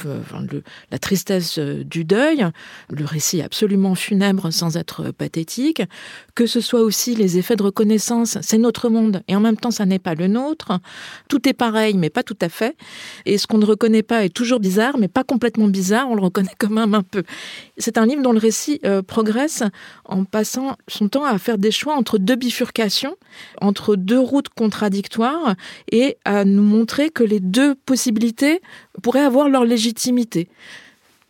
[0.92, 2.46] la tristesse du deuil,
[2.90, 5.82] le récit absolument funèbre sans être pathétique,
[6.36, 9.72] que ce soit aussi les effets de reconnaissance, c'est notre monde, et en même temps
[9.72, 10.78] ça n'est pas le nôtre
[11.28, 12.76] tout est pareil, mais pas tout à fait.
[13.26, 16.10] Et ce qu'on ne reconnaît pas est toujours bizarre, mais pas complètement bizarre.
[16.10, 17.22] On le reconnaît quand même un peu.
[17.78, 19.62] C'est un livre dont le récit euh, progresse
[20.04, 23.16] en passant son temps à faire des choix entre deux bifurcations,
[23.60, 25.54] entre deux routes contradictoires,
[25.90, 28.60] et à nous montrer que les deux possibilités
[29.02, 30.48] pourraient avoir leur légitimité.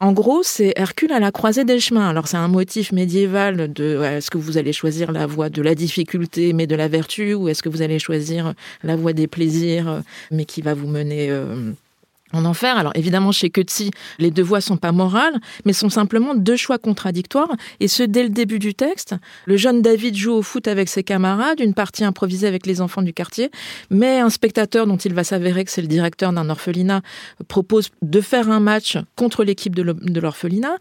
[0.02, 2.08] En gros, c'est Hercule à la croisée des chemins.
[2.08, 5.76] Alors c'est un motif médiéval de est-ce que vous allez choisir la voie de la
[5.76, 10.02] difficulté mais de la vertu ou est-ce que vous allez choisir la voie des plaisirs
[10.32, 11.70] mais qui va vous mener euh,
[12.32, 12.76] en enfer.
[12.76, 16.78] Alors évidemment, chez Coetzee, les deux voies sont pas morales, mais sont simplement deux choix
[16.78, 17.52] contradictoires.
[17.80, 19.14] Et ce, dès le début du texte,
[19.46, 23.02] le jeune David joue au foot avec ses camarades, une partie improvisée avec les enfants
[23.02, 23.50] du quartier,
[23.90, 27.02] mais un spectateur dont il va s'avérer que c'est le directeur d'un orphelinat
[27.48, 30.78] propose de faire un match contre l'équipe de l'orphelinat.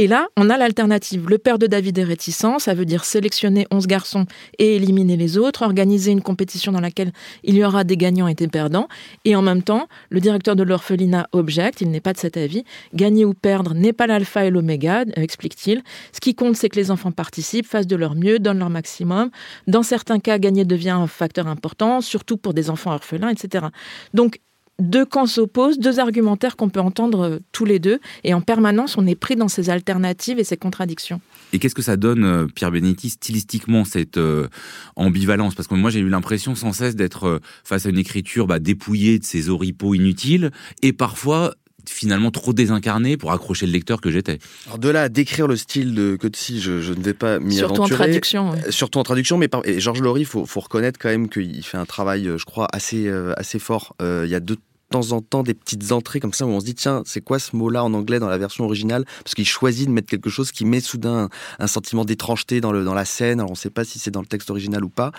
[0.00, 1.28] Et là, on a l'alternative.
[1.28, 4.26] Le père de David est réticent, ça veut dire sélectionner 11 garçons
[4.60, 8.34] et éliminer les autres, organiser une compétition dans laquelle il y aura des gagnants et
[8.34, 8.86] des perdants.
[9.24, 12.62] Et en même temps, le directeur de l'orphelinat objecte, il n'est pas de cet avis.
[12.94, 15.82] Gagner ou perdre n'est pas l'alpha et l'oméga, explique-t-il.
[16.12, 19.30] Ce qui compte, c'est que les enfants participent, fassent de leur mieux, donnent leur maximum.
[19.66, 23.66] Dans certains cas, gagner devient un facteur important, surtout pour des enfants orphelins, etc.
[24.14, 24.38] Donc,
[24.80, 28.96] deux camps s'opposent, deux argumentaires qu'on peut entendre euh, tous les deux, et en permanence,
[28.96, 31.20] on est pris dans ces alternatives et ces contradictions.
[31.52, 34.48] Et qu'est-ce que ça donne, euh, Pierre Benetti, stylistiquement, cette euh,
[34.96, 35.54] ambivalence?
[35.54, 39.18] Parce que moi, j'ai eu l'impression sans cesse d'être face à une écriture bah, dépouillée
[39.18, 40.50] de ses oripeaux inutiles,
[40.82, 41.54] et parfois
[41.86, 44.40] finalement trop désincarné pour accrocher le lecteur que j'étais.
[44.66, 47.58] Alors de là à décrire le style de Coetzee, je, je ne vais pas m'y
[47.60, 47.78] aventurer.
[47.78, 48.52] Surtout en traduction.
[48.68, 49.62] Surtout en traduction, mais par...
[49.64, 53.58] Georges Laurie, faut, faut reconnaître quand même qu'il fait un travail, je crois, assez assez
[53.58, 53.96] fort.
[54.00, 54.58] il y a deux
[54.90, 57.38] temps en temps des petites entrées comme ça où on se dit tiens c'est quoi
[57.38, 59.04] ce mot là en anglais dans la version originale?
[59.24, 62.84] Parce qu'il choisit de mettre quelque chose qui met soudain un, sentiment d'étrangeté dans, le,
[62.84, 64.88] dans la scène alors on ne sait pas si c'est dans le texte original ou
[64.88, 65.12] pas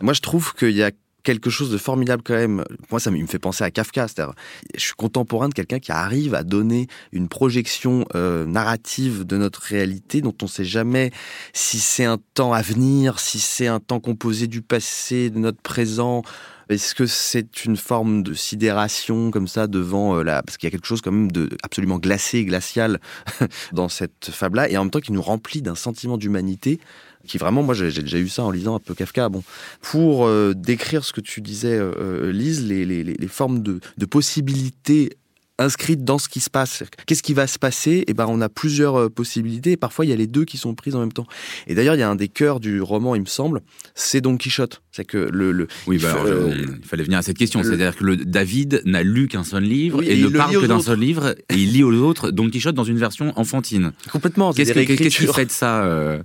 [0.00, 0.90] moi je trouve qu'il y a
[1.22, 2.64] quelque chose de formidable quand même.
[2.90, 4.06] Moi, ça me fait penser à Kafka.
[4.74, 9.60] Je suis contemporain de quelqu'un qui arrive à donner une projection euh, narrative de notre
[9.60, 11.12] réalité dont on ne sait jamais
[11.52, 15.60] si c'est un temps à venir, si c'est un temps composé du passé, de notre
[15.60, 16.22] présent.
[16.72, 20.42] Est-ce que c'est une forme de sidération comme ça devant euh, la...
[20.42, 23.00] Parce qu'il y a quelque chose quand même de absolument glacé, glacial
[23.72, 26.80] dans cette fable-là, et en même temps qui nous remplit d'un sentiment d'humanité
[27.26, 29.28] qui vraiment, moi j'ai déjà eu ça en lisant un peu Kafka.
[29.28, 29.44] Bon,
[29.80, 34.06] pour euh, décrire ce que tu disais, euh, Lise, les, les, les formes de, de
[34.06, 35.10] possibilités
[35.58, 36.82] inscrite dans ce qui se passe.
[37.06, 38.04] Qu'est-ce qui va se passer?
[38.06, 39.72] Eh ben, on a plusieurs possibilités.
[39.72, 41.26] Et parfois, il y a les deux qui sont prises en même temps.
[41.66, 43.60] Et d'ailleurs, il y a un des cœurs du roman, il me semble,
[43.94, 44.82] c'est Don Quichotte.
[44.92, 47.62] C'est que le, le oui, bah, euh, il fallait venir à cette question.
[47.62, 50.98] C'est-à-dire que le David n'a lu qu'un seul livre et, ne parle que d'un seul
[50.98, 53.92] livre et il lit aux autres Don Quichotte dans une version enfantine.
[54.10, 54.52] Complètement.
[54.52, 56.22] Qu'est-ce qui fait de ça, euh,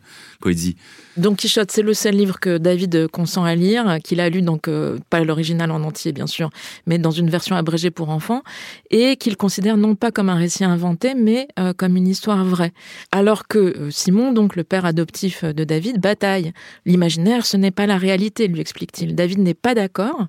[1.17, 4.67] Don Quichotte, c'est le seul livre que David consent à lire, qu'il a lu donc
[4.67, 6.51] euh, pas l'original en entier bien sûr,
[6.86, 8.43] mais dans une version abrégée pour enfants,
[8.91, 12.71] et qu'il considère non pas comme un récit inventé, mais euh, comme une histoire vraie.
[13.12, 16.53] Alors que Simon, donc le père adoptif de David, bataille.
[16.86, 19.15] L'imaginaire, ce n'est pas la réalité, lui explique-t-il.
[19.15, 20.27] David n'est pas d'accord.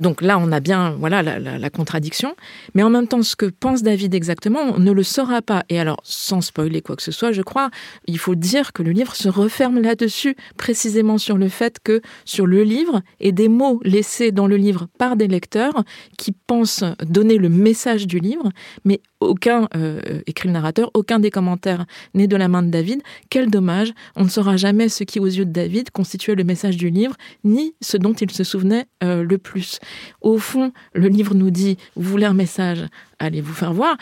[0.00, 2.34] Donc là, on a bien voilà la, contradiction.
[2.74, 5.64] Mais en même temps, ce que pense David exactement, on ne le saura pas.
[5.68, 7.70] Et alors, sans spoiler quoi que ce soit, je crois,
[8.06, 12.46] il faut dire que le livre se referme là-dessus, précisément sur le fait que sur
[12.46, 15.84] le livre et des mots laissés dans le livre par des lecteurs
[16.18, 18.50] qui pensent donner le message du livre,
[18.84, 23.02] mais aucun, euh, écrit le narrateur, aucun des commentaires n'est de la main de David.
[23.30, 26.76] Quel dommage, on ne saura jamais ce qui, aux yeux de David, constituait le message
[26.76, 29.78] du livre, ni ce dont il se souvenait euh, le plus.
[30.20, 32.84] Au fond, le livre nous dit, vous voulez un message,
[33.18, 33.96] allez vous faire voir,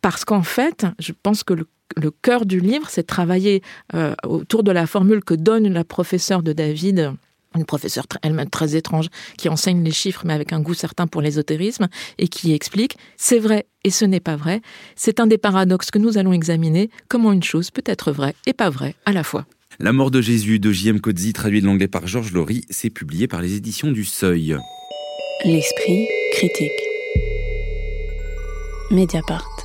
[0.00, 3.62] parce qu'en fait, je pense que le cœur du livre, c'est travailler
[3.94, 7.12] euh, autour de la formule que donne la professeure de David
[7.56, 11.20] une professeure elle-même très étrange qui enseigne les chiffres mais avec un goût certain pour
[11.22, 14.60] l'ésotérisme et qui explique c'est vrai et ce n'est pas vrai.
[14.94, 18.52] C'est un des paradoxes que nous allons examiner, comment une chose peut être vraie et
[18.52, 19.46] pas vraie à la fois.
[19.78, 21.00] La mort de Jésus de J.M.
[21.00, 24.56] Coetzee, traduit de l'anglais par Georges Laurie, c'est publié par les éditions du Seuil.
[25.44, 26.70] L'esprit critique.
[28.90, 29.59] Mediapart.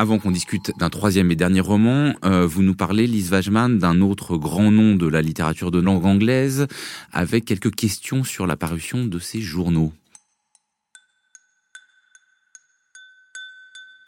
[0.00, 4.00] Avant qu'on discute d'un troisième et dernier roman, euh, vous nous parlez, Lise Wajman, d'un
[4.00, 6.68] autre grand nom de la littérature de langue anglaise,
[7.12, 9.92] avec quelques questions sur la parution de ses journaux.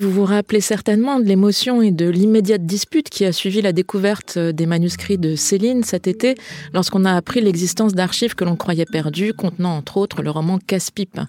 [0.00, 4.38] Vous vous rappelez certainement de l'émotion et de l'immédiate dispute qui a suivi la découverte
[4.38, 6.36] des manuscrits de Céline cet été,
[6.72, 11.20] lorsqu'on a appris l'existence d'archives que l'on croyait perdues, contenant entre autres le roman Casse-Pipe.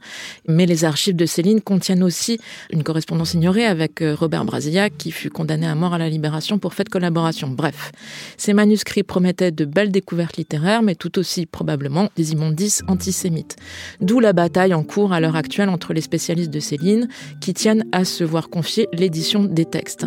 [0.47, 2.39] Mais les archives de Céline contiennent aussi
[2.71, 6.57] une correspondance ignorée avec euh, Robert Brasillac, qui fut condamné à mort à la libération
[6.57, 7.49] pour fait de collaboration.
[7.49, 7.91] Bref,
[8.37, 13.57] ces manuscrits promettaient de belles découvertes littéraires, mais tout aussi probablement des immondices antisémites.
[13.99, 17.09] D'où la bataille en cours à l'heure actuelle entre les spécialistes de Céline,
[17.41, 18.47] qui tiennent à se voir
[18.93, 20.05] l'édition des textes.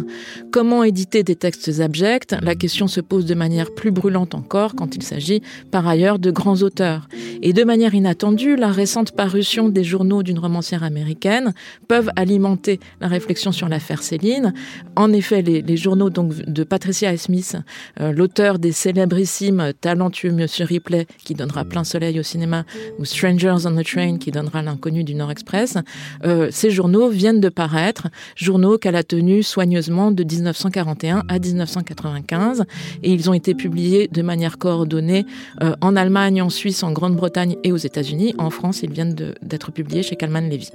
[0.51, 2.35] Comment éditer des textes abjects?
[2.43, 6.31] La question se pose de manière plus brûlante encore quand il s'agit par ailleurs de
[6.31, 7.09] grands auteurs.
[7.43, 11.53] Et de manière inattendue, la récente parution des journaux d'une romancière américaine
[11.89, 14.55] peuvent alimenter la réflexion sur l'affaire Céline.
[14.97, 17.57] En effet, les, journaux donc de Patricia Smith,
[18.01, 22.65] euh, l'auteur des célébrissimes Talentueux Monsieur Ripley, qui donnera Plein Soleil au cinéma,
[22.99, 25.77] ou Strangers on the Train, qui donnera L'inconnu du Nord Express,
[26.25, 28.09] euh, ces journaux viennent de paraître
[28.45, 32.65] journaux qu'elle a tenus soigneusement de 1941 à 1995
[33.03, 35.27] et ils ont été publiés de manière coordonnée
[35.63, 38.35] euh, en Allemagne, en Suisse, en Grande-Bretagne et aux États-Unis.
[38.39, 40.71] En France, ils viennent d'être publiés chez Kalman Levy.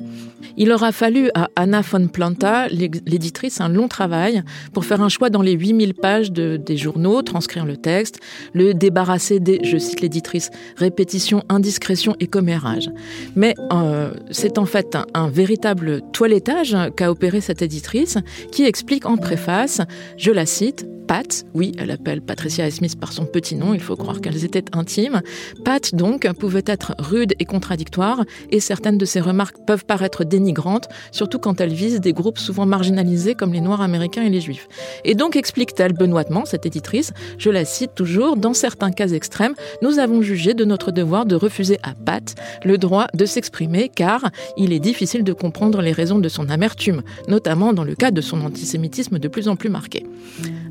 [0.58, 5.30] Il aura fallu à Anna von Planta, l'éditrice, un long travail pour faire un choix
[5.30, 8.20] dans les 8000 pages de, des journaux, transcrire le texte,
[8.54, 12.90] le débarrasser des, je cite l'éditrice, répétitions, indiscrétions et commérages.
[13.36, 18.18] Mais euh, c'est en fait un véritable toilettage qu'a opéré cette éditrice,
[18.52, 19.82] qui explique en préface,
[20.18, 23.96] je la cite, Pat, oui, elle appelle Patricia Smith par son petit nom, il faut
[23.96, 25.24] croire qu'elles étaient intimes.
[25.66, 30.88] Pat, donc, pouvait être rude et contradictoire, et certaines de ses remarques peuvent paraître dénigrantes,
[31.12, 34.68] surtout quand elles visent des groupes souvent marginalisés comme les Noirs américains et les Juifs.
[35.04, 39.98] Et donc, explique-t-elle benoîtement, cette éditrice, je la cite toujours, dans certains cas extrêmes, nous
[39.98, 44.74] avons jugé de notre devoir de refuser à Pat le droit de s'exprimer, car il
[44.74, 47.02] est difficile de comprendre les raisons de son amertume,
[47.40, 50.06] notamment dans le cas de son antisémitisme de plus en plus marqué.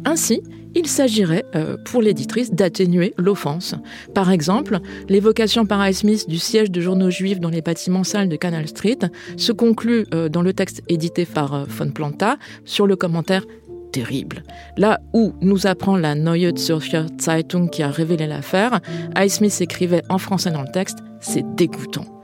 [0.04, 0.42] Ainsi,
[0.74, 3.74] il s'agirait euh, pour l'éditrice d'atténuer l'offense.
[4.14, 8.28] Par exemple, l'évocation par Ice Smith du siège de journaux juifs dans les bâtiments sales
[8.28, 8.98] de Canal Street
[9.38, 13.46] se conclut euh, dans le texte édité par euh, Von Planta sur le commentaire
[13.90, 14.42] terrible.
[14.76, 18.80] Là où nous apprend la Neue Zürcher Zeitung qui a révélé l'affaire,
[19.16, 22.17] Ice Smith écrivait en français dans le texte, c'est dégoûtant.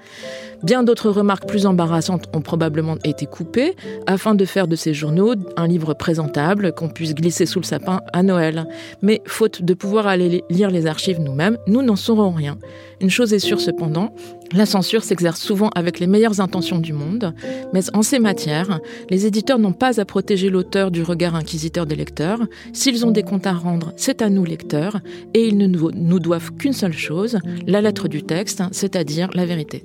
[0.62, 3.74] Bien d'autres remarques plus embarrassantes ont probablement été coupées
[4.06, 8.00] afin de faire de ces journaux un livre présentable qu'on puisse glisser sous le sapin
[8.12, 8.66] à Noël.
[9.02, 12.58] Mais faute de pouvoir aller lire les archives nous-mêmes, nous n'en saurons rien.
[13.00, 14.14] Une chose est sûre cependant,
[14.52, 17.34] la censure s'exerce souvent avec les meilleures intentions du monde,
[17.72, 18.80] mais en ces matières,
[19.10, 22.40] les éditeurs n'ont pas à protéger l'auteur du regard inquisiteur des lecteurs.
[22.72, 25.00] S'ils ont des comptes à rendre, c'est à nous lecteurs,
[25.34, 29.84] et ils ne nous doivent qu'une seule chose, la lettre du texte, c'est-à-dire la vérité.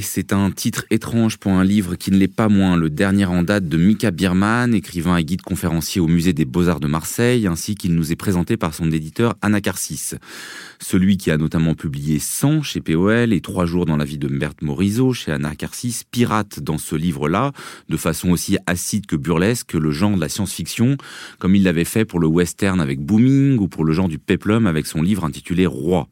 [0.00, 2.78] C'est un titre étrange pour un livre qui ne l'est pas moins.
[2.78, 6.80] Le dernier en date de Mika Birman, écrivain et guide conférencier au musée des Beaux-Arts
[6.80, 10.14] de Marseille, ainsi qu'il nous est présenté par son éditeur Anacarsis.
[10.78, 14.28] Celui qui a notamment publié 100 chez POL et Trois jours dans la vie de
[14.28, 17.52] Berthe Morisot chez Anacarsis pirate dans ce livre-là,
[17.90, 20.96] de façon aussi acide que burlesque, le genre de la science-fiction,
[21.38, 24.66] comme il l'avait fait pour le western avec Booming ou pour le genre du peplum
[24.66, 26.08] avec son livre intitulé Roi.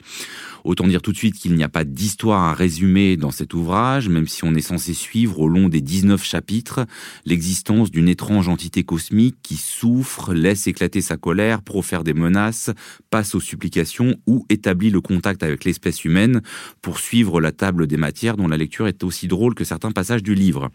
[0.64, 4.08] Autant dire tout de suite qu'il n'y a pas d'histoire à résumer dans cet ouvrage,
[4.08, 6.86] même si on est censé suivre au long des 19 chapitres
[7.24, 12.70] l'existence d'une étrange entité cosmique qui souffre, laisse éclater sa colère, profère des menaces,
[13.10, 16.42] passe aux supplications ou établit le contact avec l'espèce humaine
[16.82, 20.24] pour suivre la table des matières dont la lecture est aussi drôle que certains passages
[20.24, 20.70] du livre.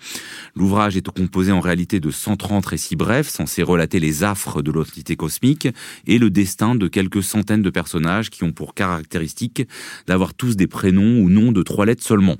[0.55, 5.17] L'ouvrage est composé en réalité de 130 récits brefs censés relater les affres de l'entité
[5.17, 5.67] cosmique
[6.07, 9.67] et le destin de quelques centaines de personnages qui ont pour caractéristique
[10.07, 12.37] d'avoir tous des prénoms ou noms de trois lettres seulement.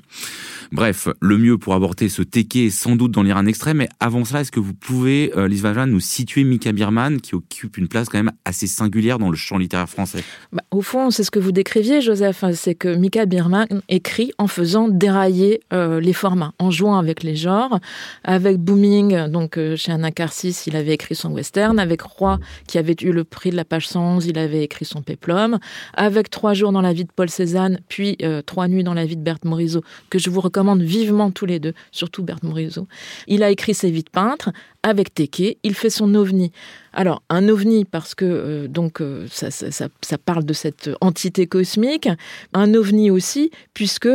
[0.73, 3.87] Bref, le mieux pour aborder ce téké est sans doute d'en lire un extrait, mais
[3.99, 7.87] avant cela, est-ce que vous pouvez, euh, Lise nous situer Mika Birman, qui occupe une
[7.87, 10.23] place quand même assez singulière dans le champ littéraire français?
[10.51, 14.47] Bah, Au fond, c'est ce que vous décriviez, Joseph, c'est que Mika Birman écrit en
[14.47, 17.79] faisant dérailler euh, les formats, en jouant avec les genres,
[18.23, 22.95] avec Booming, donc euh, chez Anacarsis, il avait écrit son western, avec Roy, qui avait
[23.01, 25.59] eu le prix de la page 111, il avait écrit son péplum,
[25.93, 29.05] avec Trois jours dans la vie de Paul Cézanne, puis euh, Trois nuits dans la
[29.05, 32.87] vie de Berthe Morisot, que je vous recommande vivement tous les deux, surtout Berthe Morisot.
[33.27, 34.51] Il a écrit ses vies de peintre
[34.83, 36.51] avec Teke, il fait son ovni.
[36.91, 42.09] Alors, un ovni, parce que euh, donc euh, ça, ça, parle de cette entité cosmique,
[42.53, 44.09] un ovni aussi, puisque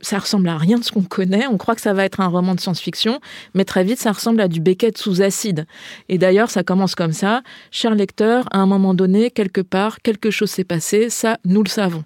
[0.00, 1.46] ça ressemble à rien de ce qu'on connaît.
[1.48, 3.20] On croit que ça va être un roman de science-fiction,
[3.54, 5.66] mais très vite, ça ressemble à du Beckett sous acide.
[6.08, 7.42] Et d'ailleurs, ça commence comme ça.
[7.70, 11.68] Cher lecteur, à un moment donné, quelque part, quelque chose s'est passé, ça, nous le
[11.68, 12.04] savons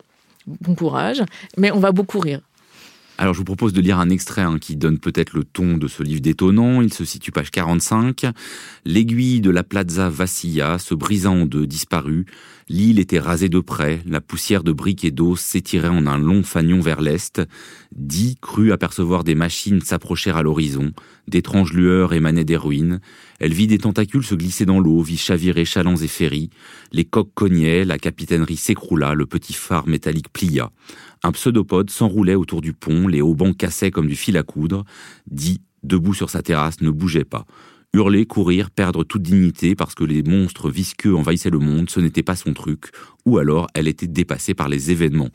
[0.61, 1.23] bon courage,
[1.57, 2.41] mais on va beaucoup rire.
[3.21, 5.89] Alors je vous propose de lire un extrait hein, qui donne peut-être le ton de
[5.89, 6.83] ce livre détonnant.
[6.83, 8.27] Il se situe page 45.
[8.85, 12.27] L'aiguille de la plaza vacilla, se brisant en deux, disparut.
[12.69, 16.43] L'île était rasée de près, la poussière de briques et d'eau s'étirait en un long
[16.43, 17.41] fanion vers l'est.
[17.97, 20.93] Dix crut apercevoir des machines s'approcher à l'horizon,
[21.27, 23.01] d'étranges lueurs émanaient des ruines.
[23.41, 26.51] Elle vit des tentacules se glisser dans l'eau, vit chavirer chalands et ferries.
[26.93, 30.71] Les coques cognaient, la capitainerie s'écroula, le petit phare métallique plia.
[31.23, 34.85] Un pseudopode s'enroulait autour du pont, les haubans cassaient comme du fil à coudre.
[35.31, 37.45] Dit, debout sur sa terrasse, ne bougeait pas.
[37.95, 42.23] Hurler, courir, perdre toute dignité parce que les monstres visqueux envahissaient le monde, ce n'était
[42.23, 42.91] pas son truc,
[43.29, 45.29] ou alors elle était dépassée par les événements.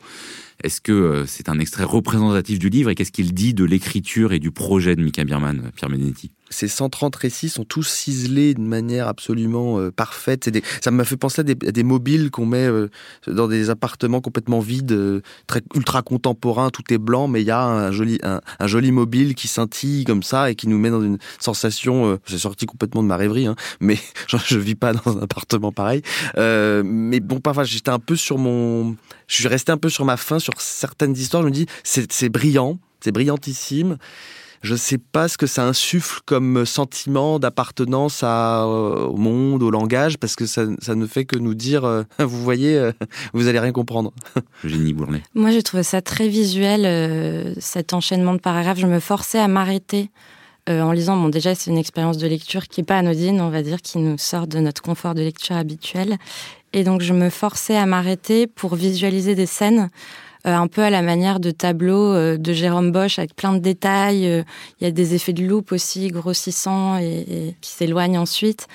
[0.62, 4.32] Est-ce que euh, c'est un extrait représentatif du livre et qu'est-ce qu'il dit de l'écriture
[4.32, 6.30] et du projet de Mika Birman, Pierre Benedetti?
[6.54, 10.48] Ces 130 récits sont tous ciselés de manière absolument euh, parfaite.
[10.82, 12.90] Ça m'a fait penser à des, mobiles qu'on met euh,
[13.26, 17.50] dans des appartements complètement vides, euh, très ultra contemporains, tout est blanc, mais il y
[17.50, 22.20] a un joli, mobile qui scintille comme ça et qui nous met dans une sensation.
[22.26, 25.72] c'est sorti complètement de ma rêverie, hein, mais je, je vis pas dans un appartement
[25.72, 26.02] pareil.
[26.36, 30.16] mais bon, parfois j'étais un peu sur mon, je suis resté un peu sur ma
[30.16, 31.42] faim sur certaines histoires.
[31.42, 33.98] Je me dis, c'est brillant, c'est brillantissime
[34.64, 39.70] je ne sais pas ce que ça insuffle comme sentiment d'appartenance euh, au monde, au
[39.70, 42.92] langage, parce que ça, ne fait que nous dire, euh, vous voyez, euh,
[43.34, 44.14] vous allez rien comprendre.
[44.64, 45.22] Génie Bournet.
[45.34, 48.78] Moi, j'ai trouvé ça très visuel, cet enchaînement de paragraphes.
[48.78, 50.08] Je me forçais à m'arrêter
[50.66, 51.18] en lisant.
[51.18, 53.98] Bon, déjà, c'est une expérience de lecture qui n'est pas anodine, on va dire, qui
[53.98, 56.16] nous sort de notre confort de lecture habituel.
[56.74, 59.88] Et donc, je me forçais à m'arrêter pour visualiser des scènes
[60.46, 64.44] un peu à la manière de tableaux de Jérôme Bosch avec plein de détails.
[64.78, 68.66] Il y a des effets de loupe aussi grossissants et qui s'éloignent ensuite.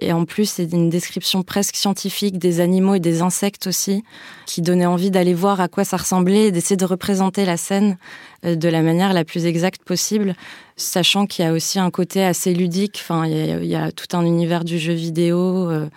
[0.00, 4.04] Et en plus, c'est une description presque scientifique des animaux et des insectes aussi,
[4.46, 7.96] qui donnait envie d'aller voir à quoi ça ressemblait et d'essayer de représenter la scène
[8.44, 10.34] euh, de la manière la plus exacte possible,
[10.76, 12.98] sachant qu'il y a aussi un côté assez ludique.
[13.02, 15.88] Enfin, il y a, tout un univers du jeu vidéo euh,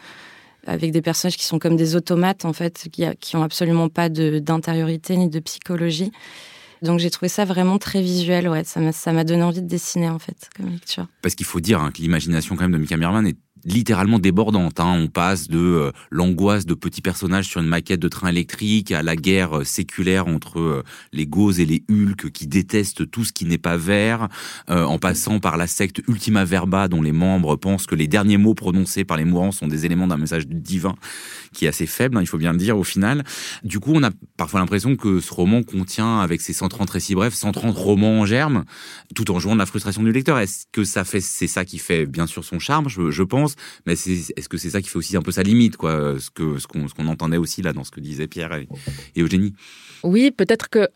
[0.67, 4.09] avec des personnages qui sont comme des automates en fait, qui, qui ont absolument pas
[4.09, 6.11] d'intériorité ni de psychologie.
[6.81, 8.63] Donc j'ai trouvé ça vraiment très visuel, ouais.
[8.63, 11.07] Ça m'a donné envie de dessiner en fait comme lecture.
[11.21, 14.79] Parce qu'il faut dire hein, que l'imagination quand même de Mika Merman est littéralement débordante.
[14.79, 14.97] Hein.
[14.99, 19.03] On passe de euh, l'angoisse de petits personnages sur une maquette de train électrique à
[19.03, 20.83] la guerre euh, séculaire entre euh,
[21.13, 24.27] les Gauze et les Hulk qui détestent tout ce qui n'est pas vert,
[24.67, 28.53] en passant par la secte Ultima Verba dont les membres pensent que les derniers mots
[28.53, 30.95] prononcés par les mourants sont des éléments d'un message divin
[31.53, 33.23] qui est assez faible, hein, il faut bien le dire au final.
[33.63, 37.33] Du coup, on a parfois l'impression que ce roman contient, avec ses 130 récits brefs,
[37.33, 38.63] 130 romans en germe,
[39.15, 40.39] tout en jouant de la frustration du lecteur.
[40.39, 43.50] Est-ce que ça fait, c'est ça qui fait bien sûr son charme, je pense
[43.85, 46.57] mais est-ce que c'est ça qui fait aussi un peu sa limite, quoi, ce que
[46.59, 49.53] ce qu'on entendait aussi là dans ce que disaient Pierre et Eugénie?
[50.03, 50.87] Oui, peut-être que euh,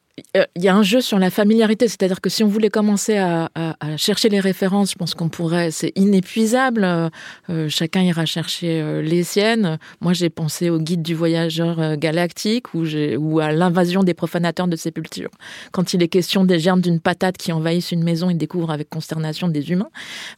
[0.56, 3.50] il y a un jeu sur la familiarité, c'est-à-dire que si on voulait commencer à,
[3.98, 6.84] chercher les références, je pense qu'on pourrait, c'est inépuisable.
[6.84, 7.10] Euh,
[7.50, 9.78] euh, chacun ira chercher les siennes.
[10.02, 15.30] Moi, j'ai pensé au guide du voyageur galactique ou, à l'invasion des profanateurs de sépulture.
[15.72, 18.90] Quand il est question des germes d'une patate qui envahissent une maison et découvrent avec
[18.90, 19.90] consternation des humains.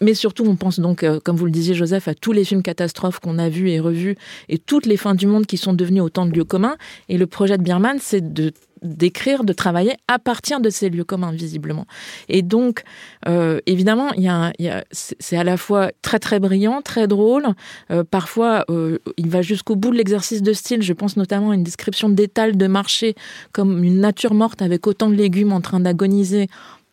[0.01, 3.19] Mais surtout, on pense donc, comme vous le disiez, Joseph, à tous les films catastrophes
[3.19, 4.17] qu'on a vus et revus
[4.49, 6.77] et toutes les fins du monde qui sont devenues autant de lieux communs.
[7.09, 11.03] Et le projet de Birman, c'est de d'écrire, de travailler à partir de ces lieux
[11.03, 11.85] communs, visiblement.
[12.29, 12.83] Et donc,
[13.27, 14.53] euh, évidemment, y a,
[14.91, 17.47] c'est à la fois très très brillant, très drôle.
[17.91, 20.81] Euh, parfois, euh, il va jusqu'au bout de l'exercice de style.
[20.81, 23.15] Je pense notamment à une description d'étal de marché
[23.51, 26.47] comme une nature morte avec autant de légumes en train d'agoniser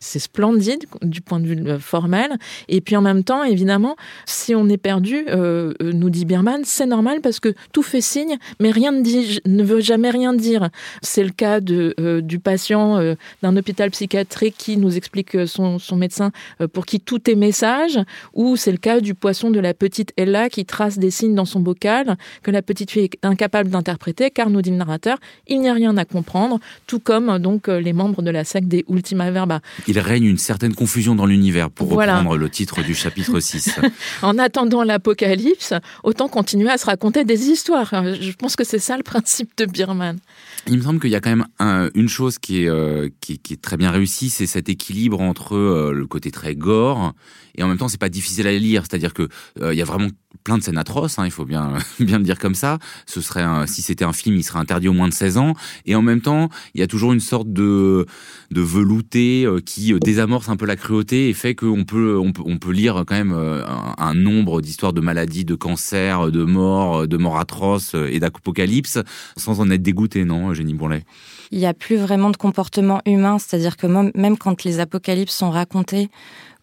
[0.05, 2.37] c'est splendide du point de vue euh, formel.
[2.69, 3.97] Et puis en même temps, évidemment,
[4.27, 8.03] si on est perdu, euh, euh, nous dit Birman, c'est normal parce que tout fait
[8.03, 10.69] signe, mais rien ne, dit, ne veut jamais rien dire.
[11.03, 16.33] C'est le cas de, du patient d'un hôpital psychiatrique qui nous explique son, son médecin
[16.73, 17.99] pour qui tout est message,
[18.35, 21.45] ou c'est le cas du poisson de la petite Ella qui trace des signes dans
[21.45, 25.61] son bocal que la petite fille est incapable d'interpréter, car nous dit le narrateur, il
[25.61, 29.31] n'y a rien à comprendre, tout comme donc les membres de la secte des Ultima
[29.31, 29.61] Verba
[30.01, 33.81] règne une certaine confusion dans l'univers, pour reprendre le titre du chapitre 6.
[34.23, 37.93] en attendant l'apocalypse, autant continuer à se raconter des histoires.
[38.21, 40.19] Je pense que c'est ça le principe de Birman.
[40.67, 41.47] Il me semble qu'il y a quand même
[41.95, 45.93] une chose qui est, euh, qui, est très bien réussie, c'est cet équilibre entre euh,
[45.93, 47.15] le côté très gore
[47.55, 48.83] et en même temps c'est pas difficile à lire.
[48.89, 49.29] C'est-à-dire que
[49.61, 50.09] euh, il y a vraiment
[50.43, 52.79] plein de scènes atroces, hein, il faut bien bien le dire comme ça.
[53.07, 55.55] Ce serait si c'était un film, il serait interdit au moins de 16 ans.
[55.87, 58.07] Et en même temps, il y a toujours une sorte de
[58.51, 62.59] de velouté qui désamorce un peu la cruauté et fait qu'on peut on peut on
[62.59, 67.39] peut lire quand même un, nombre d'histoires de maladies, de cancers, de morts, de morts
[67.39, 68.99] atroces et d'apocalypse
[69.37, 71.05] sans en être dégoûté, non Génie Bourlet?
[71.51, 75.51] Il n'y a plus vraiment de comportement humain, c'est-à-dire que même quand les apocalypses sont
[75.51, 76.11] racontés,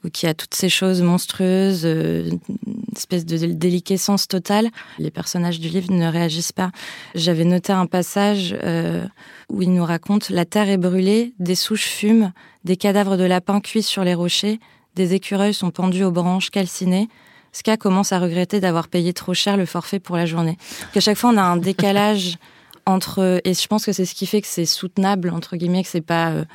[0.04, 2.30] ou qu'il y a toutes ces choses monstrueuses, euh,
[2.66, 6.72] une espèce de déliquescence totale, les personnages du livre ne réagissent pas.
[7.16, 9.06] J'avais noté un passage euh,
[9.49, 12.32] où il nous raconte La terre est brûlée, des souches fument,
[12.64, 14.60] des cadavres de lapins cuits sur les rochers,
[14.95, 17.08] des écureuils sont pendus aux branches calcinées.
[17.54, 20.58] Ska commence à regretter d'avoir payé trop cher le forfait pour la journée.
[20.95, 22.38] À chaque fois, on a un décalage
[22.86, 25.89] entre et je pense que c'est ce qui fait que c'est soutenable entre guillemets que
[25.89, 26.45] c'est pas euh,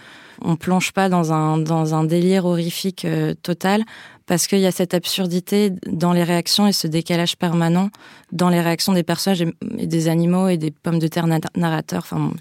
[0.43, 3.85] on plonge pas dans un dans un délire horrifique euh, total
[4.27, 7.91] parce qu'il y a cette absurdité dans les réactions et ce décalage permanent
[8.33, 12.33] dans les réactions des personnages et, des animaux et des pommes de terre narrateurs enfin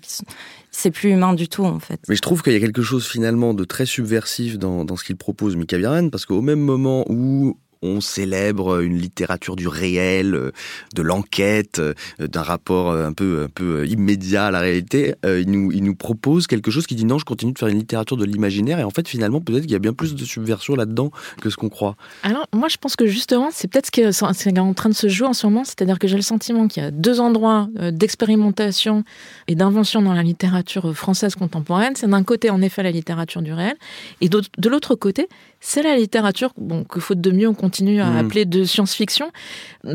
[0.72, 2.02] c'est plus humain du tout en fait.
[2.10, 5.04] Mais je trouve qu'il y a quelque chose finalement de très subversif dans, dans ce
[5.04, 10.52] qu'il propose Mika Virane parce qu'au même moment où on célèbre une littérature du réel,
[10.94, 11.82] de l'enquête,
[12.20, 15.16] d'un rapport un peu, un peu immédiat à la réalité.
[15.26, 17.68] Euh, il nous, il nous propose quelque chose qui dit non, je continue de faire
[17.68, 18.80] une littérature de l'imaginaire.
[18.80, 21.12] Et en fait, finalement, peut-être qu'il y a bien plus de subversion là-dedans
[21.42, 21.96] que ce qu'on croit.
[22.24, 25.08] Alors, moi, je pense que justement, c'est peut-être ce qui est en train de se
[25.08, 25.64] jouer en ce moment.
[25.64, 29.04] C'est-à-dire que j'ai le sentiment qu'il y a deux endroits euh, d'expérimentation
[29.48, 31.94] et d'invention dans la littérature française contemporaine.
[31.96, 33.76] C'est d'un côté, en effet, la littérature du réel.
[34.22, 35.28] Et de l'autre côté,
[35.68, 38.18] c'est la littérature bon, que faute de mieux on continue à Mm.
[38.18, 39.32] appeler de science-fiction.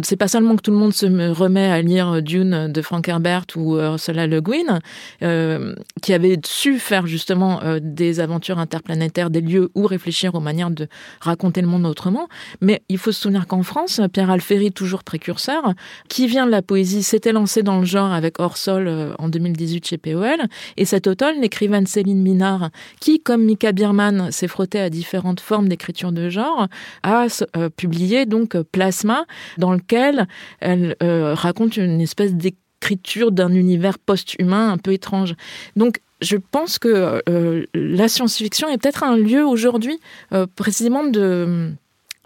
[0.02, 3.08] C'est pas seulement que tout le monde se me remet à lire Dune de Frank
[3.08, 4.80] Herbert ou euh, Ursula Le Guin,
[5.22, 10.40] euh, qui avait su faire justement euh, des aventures interplanétaires, des lieux où réfléchir aux
[10.40, 10.88] manières de
[11.20, 12.28] raconter le monde autrement.
[12.60, 15.74] Mais il faut se souvenir qu'en France, Pierre Alféry, toujours précurseur,
[16.08, 19.86] qui vient de la poésie, s'était lancé dans le genre avec Orsol euh, en 2018
[19.86, 20.40] chez POL.
[20.76, 25.59] Et cet automne, l'écrivaine Céline Minard, qui, comme Mika Bierman, s'est frottée à différentes formes
[25.68, 26.68] d'écriture de genre,
[27.02, 29.24] a euh, publié donc Plasma,
[29.58, 30.26] dans lequel
[30.60, 35.34] elle euh, raconte une espèce d'écriture d'un univers post-humain un peu étrange.
[35.76, 39.98] Donc, je pense que euh, la science-fiction est peut-être un lieu aujourd'hui,
[40.32, 41.72] euh, précisément de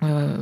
[0.05, 0.39] euh,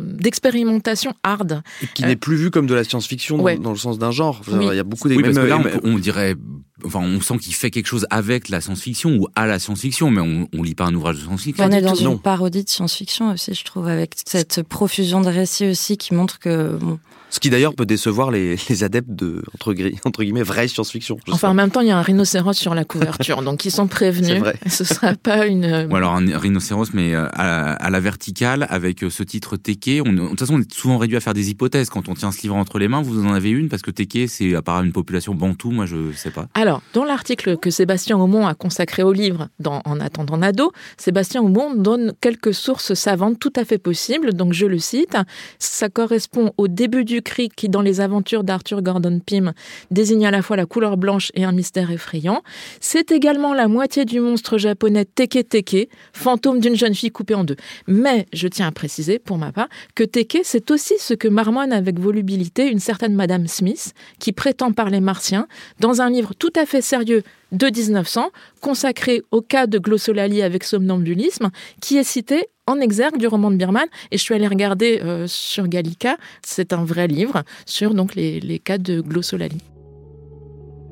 [0.00, 1.62] d'expérimentation hard.
[1.82, 3.58] Et qui Euh, n'est plus vu comme de la science-fiction dans- ouais.
[3.58, 4.40] dans, le sens d'un genre.
[4.48, 4.66] Oui.
[4.70, 6.36] Il y a beaucoup Oui, parce que même, là, on, on dirait,
[6.84, 10.20] enfin, on sent qu'il fait quelque chose avec la science-fiction ou à la science-fiction, mais
[10.20, 11.64] on, on lit pas un ouvrage de science-fiction.
[11.64, 12.12] On est dans Non.
[12.12, 16.38] une parodie de science-fiction aussi, je trouve, avec cette profusion de récits aussi qui montre
[16.38, 16.98] que bon,
[17.30, 21.16] Ce qui d'ailleurs peut décevoir les, les adeptes de entre, gri- entre guillemets vraie science-fiction.
[21.30, 23.84] Enfin, en même temps, il y a un rhinocéros sur la couverture, donc ils sont
[23.84, 24.38] C'est prévenus.
[24.40, 24.56] vrai.
[24.66, 25.86] Ce sera pas une.
[25.90, 30.02] Ou alors un rhinocéros, mais euh, à, à la verticale, avec euh, ce titre Teke.
[30.04, 32.32] On, de toute façon, on est souvent réduit à faire des hypothèses quand on tient
[32.32, 33.00] ce livre entre les mains.
[33.02, 36.12] Vous en avez une parce que Teke, c'est à part une population bantou, moi je
[36.16, 36.46] sais pas.
[36.54, 41.42] Alors, dans l'article que Sébastien Aumont a consacré au livre dans En attendant Nado, Sébastien
[41.42, 44.32] Aumont donne quelques sources savantes tout à fait possibles.
[44.34, 45.16] Donc, je le cite.
[45.58, 49.52] Ça correspond au début du qui, dans les aventures d'Arthur Gordon Pym,
[49.90, 52.42] désigne à la fois la couleur blanche et un mystère effrayant.
[52.80, 57.44] C'est également la moitié du monstre japonais Teke Teke, fantôme d'une jeune fille coupée en
[57.44, 57.56] deux.
[57.86, 61.72] Mais je tiens à préciser, pour ma part, que Teke, c'est aussi ce que marmonne
[61.72, 65.46] avec volubilité une certaine Madame Smith, qui prétend parler martien,
[65.80, 68.30] dans un livre tout à fait sérieux de 1900,
[68.60, 73.56] consacré au cas de glossolalie avec somnambulisme, qui est cité en exergue du roman de
[73.56, 73.86] Birman.
[74.10, 78.60] Et je suis allée regarder euh, sur Gallica, c'est un vrai livre sur donc les,
[78.62, 79.62] cas de glossolalie.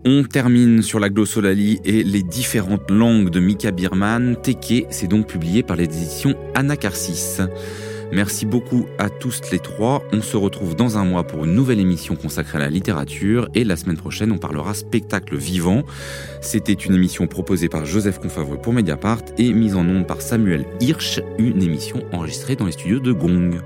[0.05, 4.37] On termine sur la glossolalie et les différentes langues de Mika Birman.
[4.41, 7.41] Teke, c'est donc publié par les éditions Anacarsis.
[8.11, 10.03] Merci beaucoup à tous les trois.
[10.13, 13.65] On se retrouve dans un mois pour une nouvelle émission consacrée à la littérature et
[13.65, 15.83] la semaine prochaine, on parlera spectacle vivant.
[16.41, 20.65] C'était une émission proposée par Joseph Confavreux pour Mediapart et mise en onde par Samuel
[20.81, 23.61] Hirsch, une émission enregistrée dans les studios de Gong.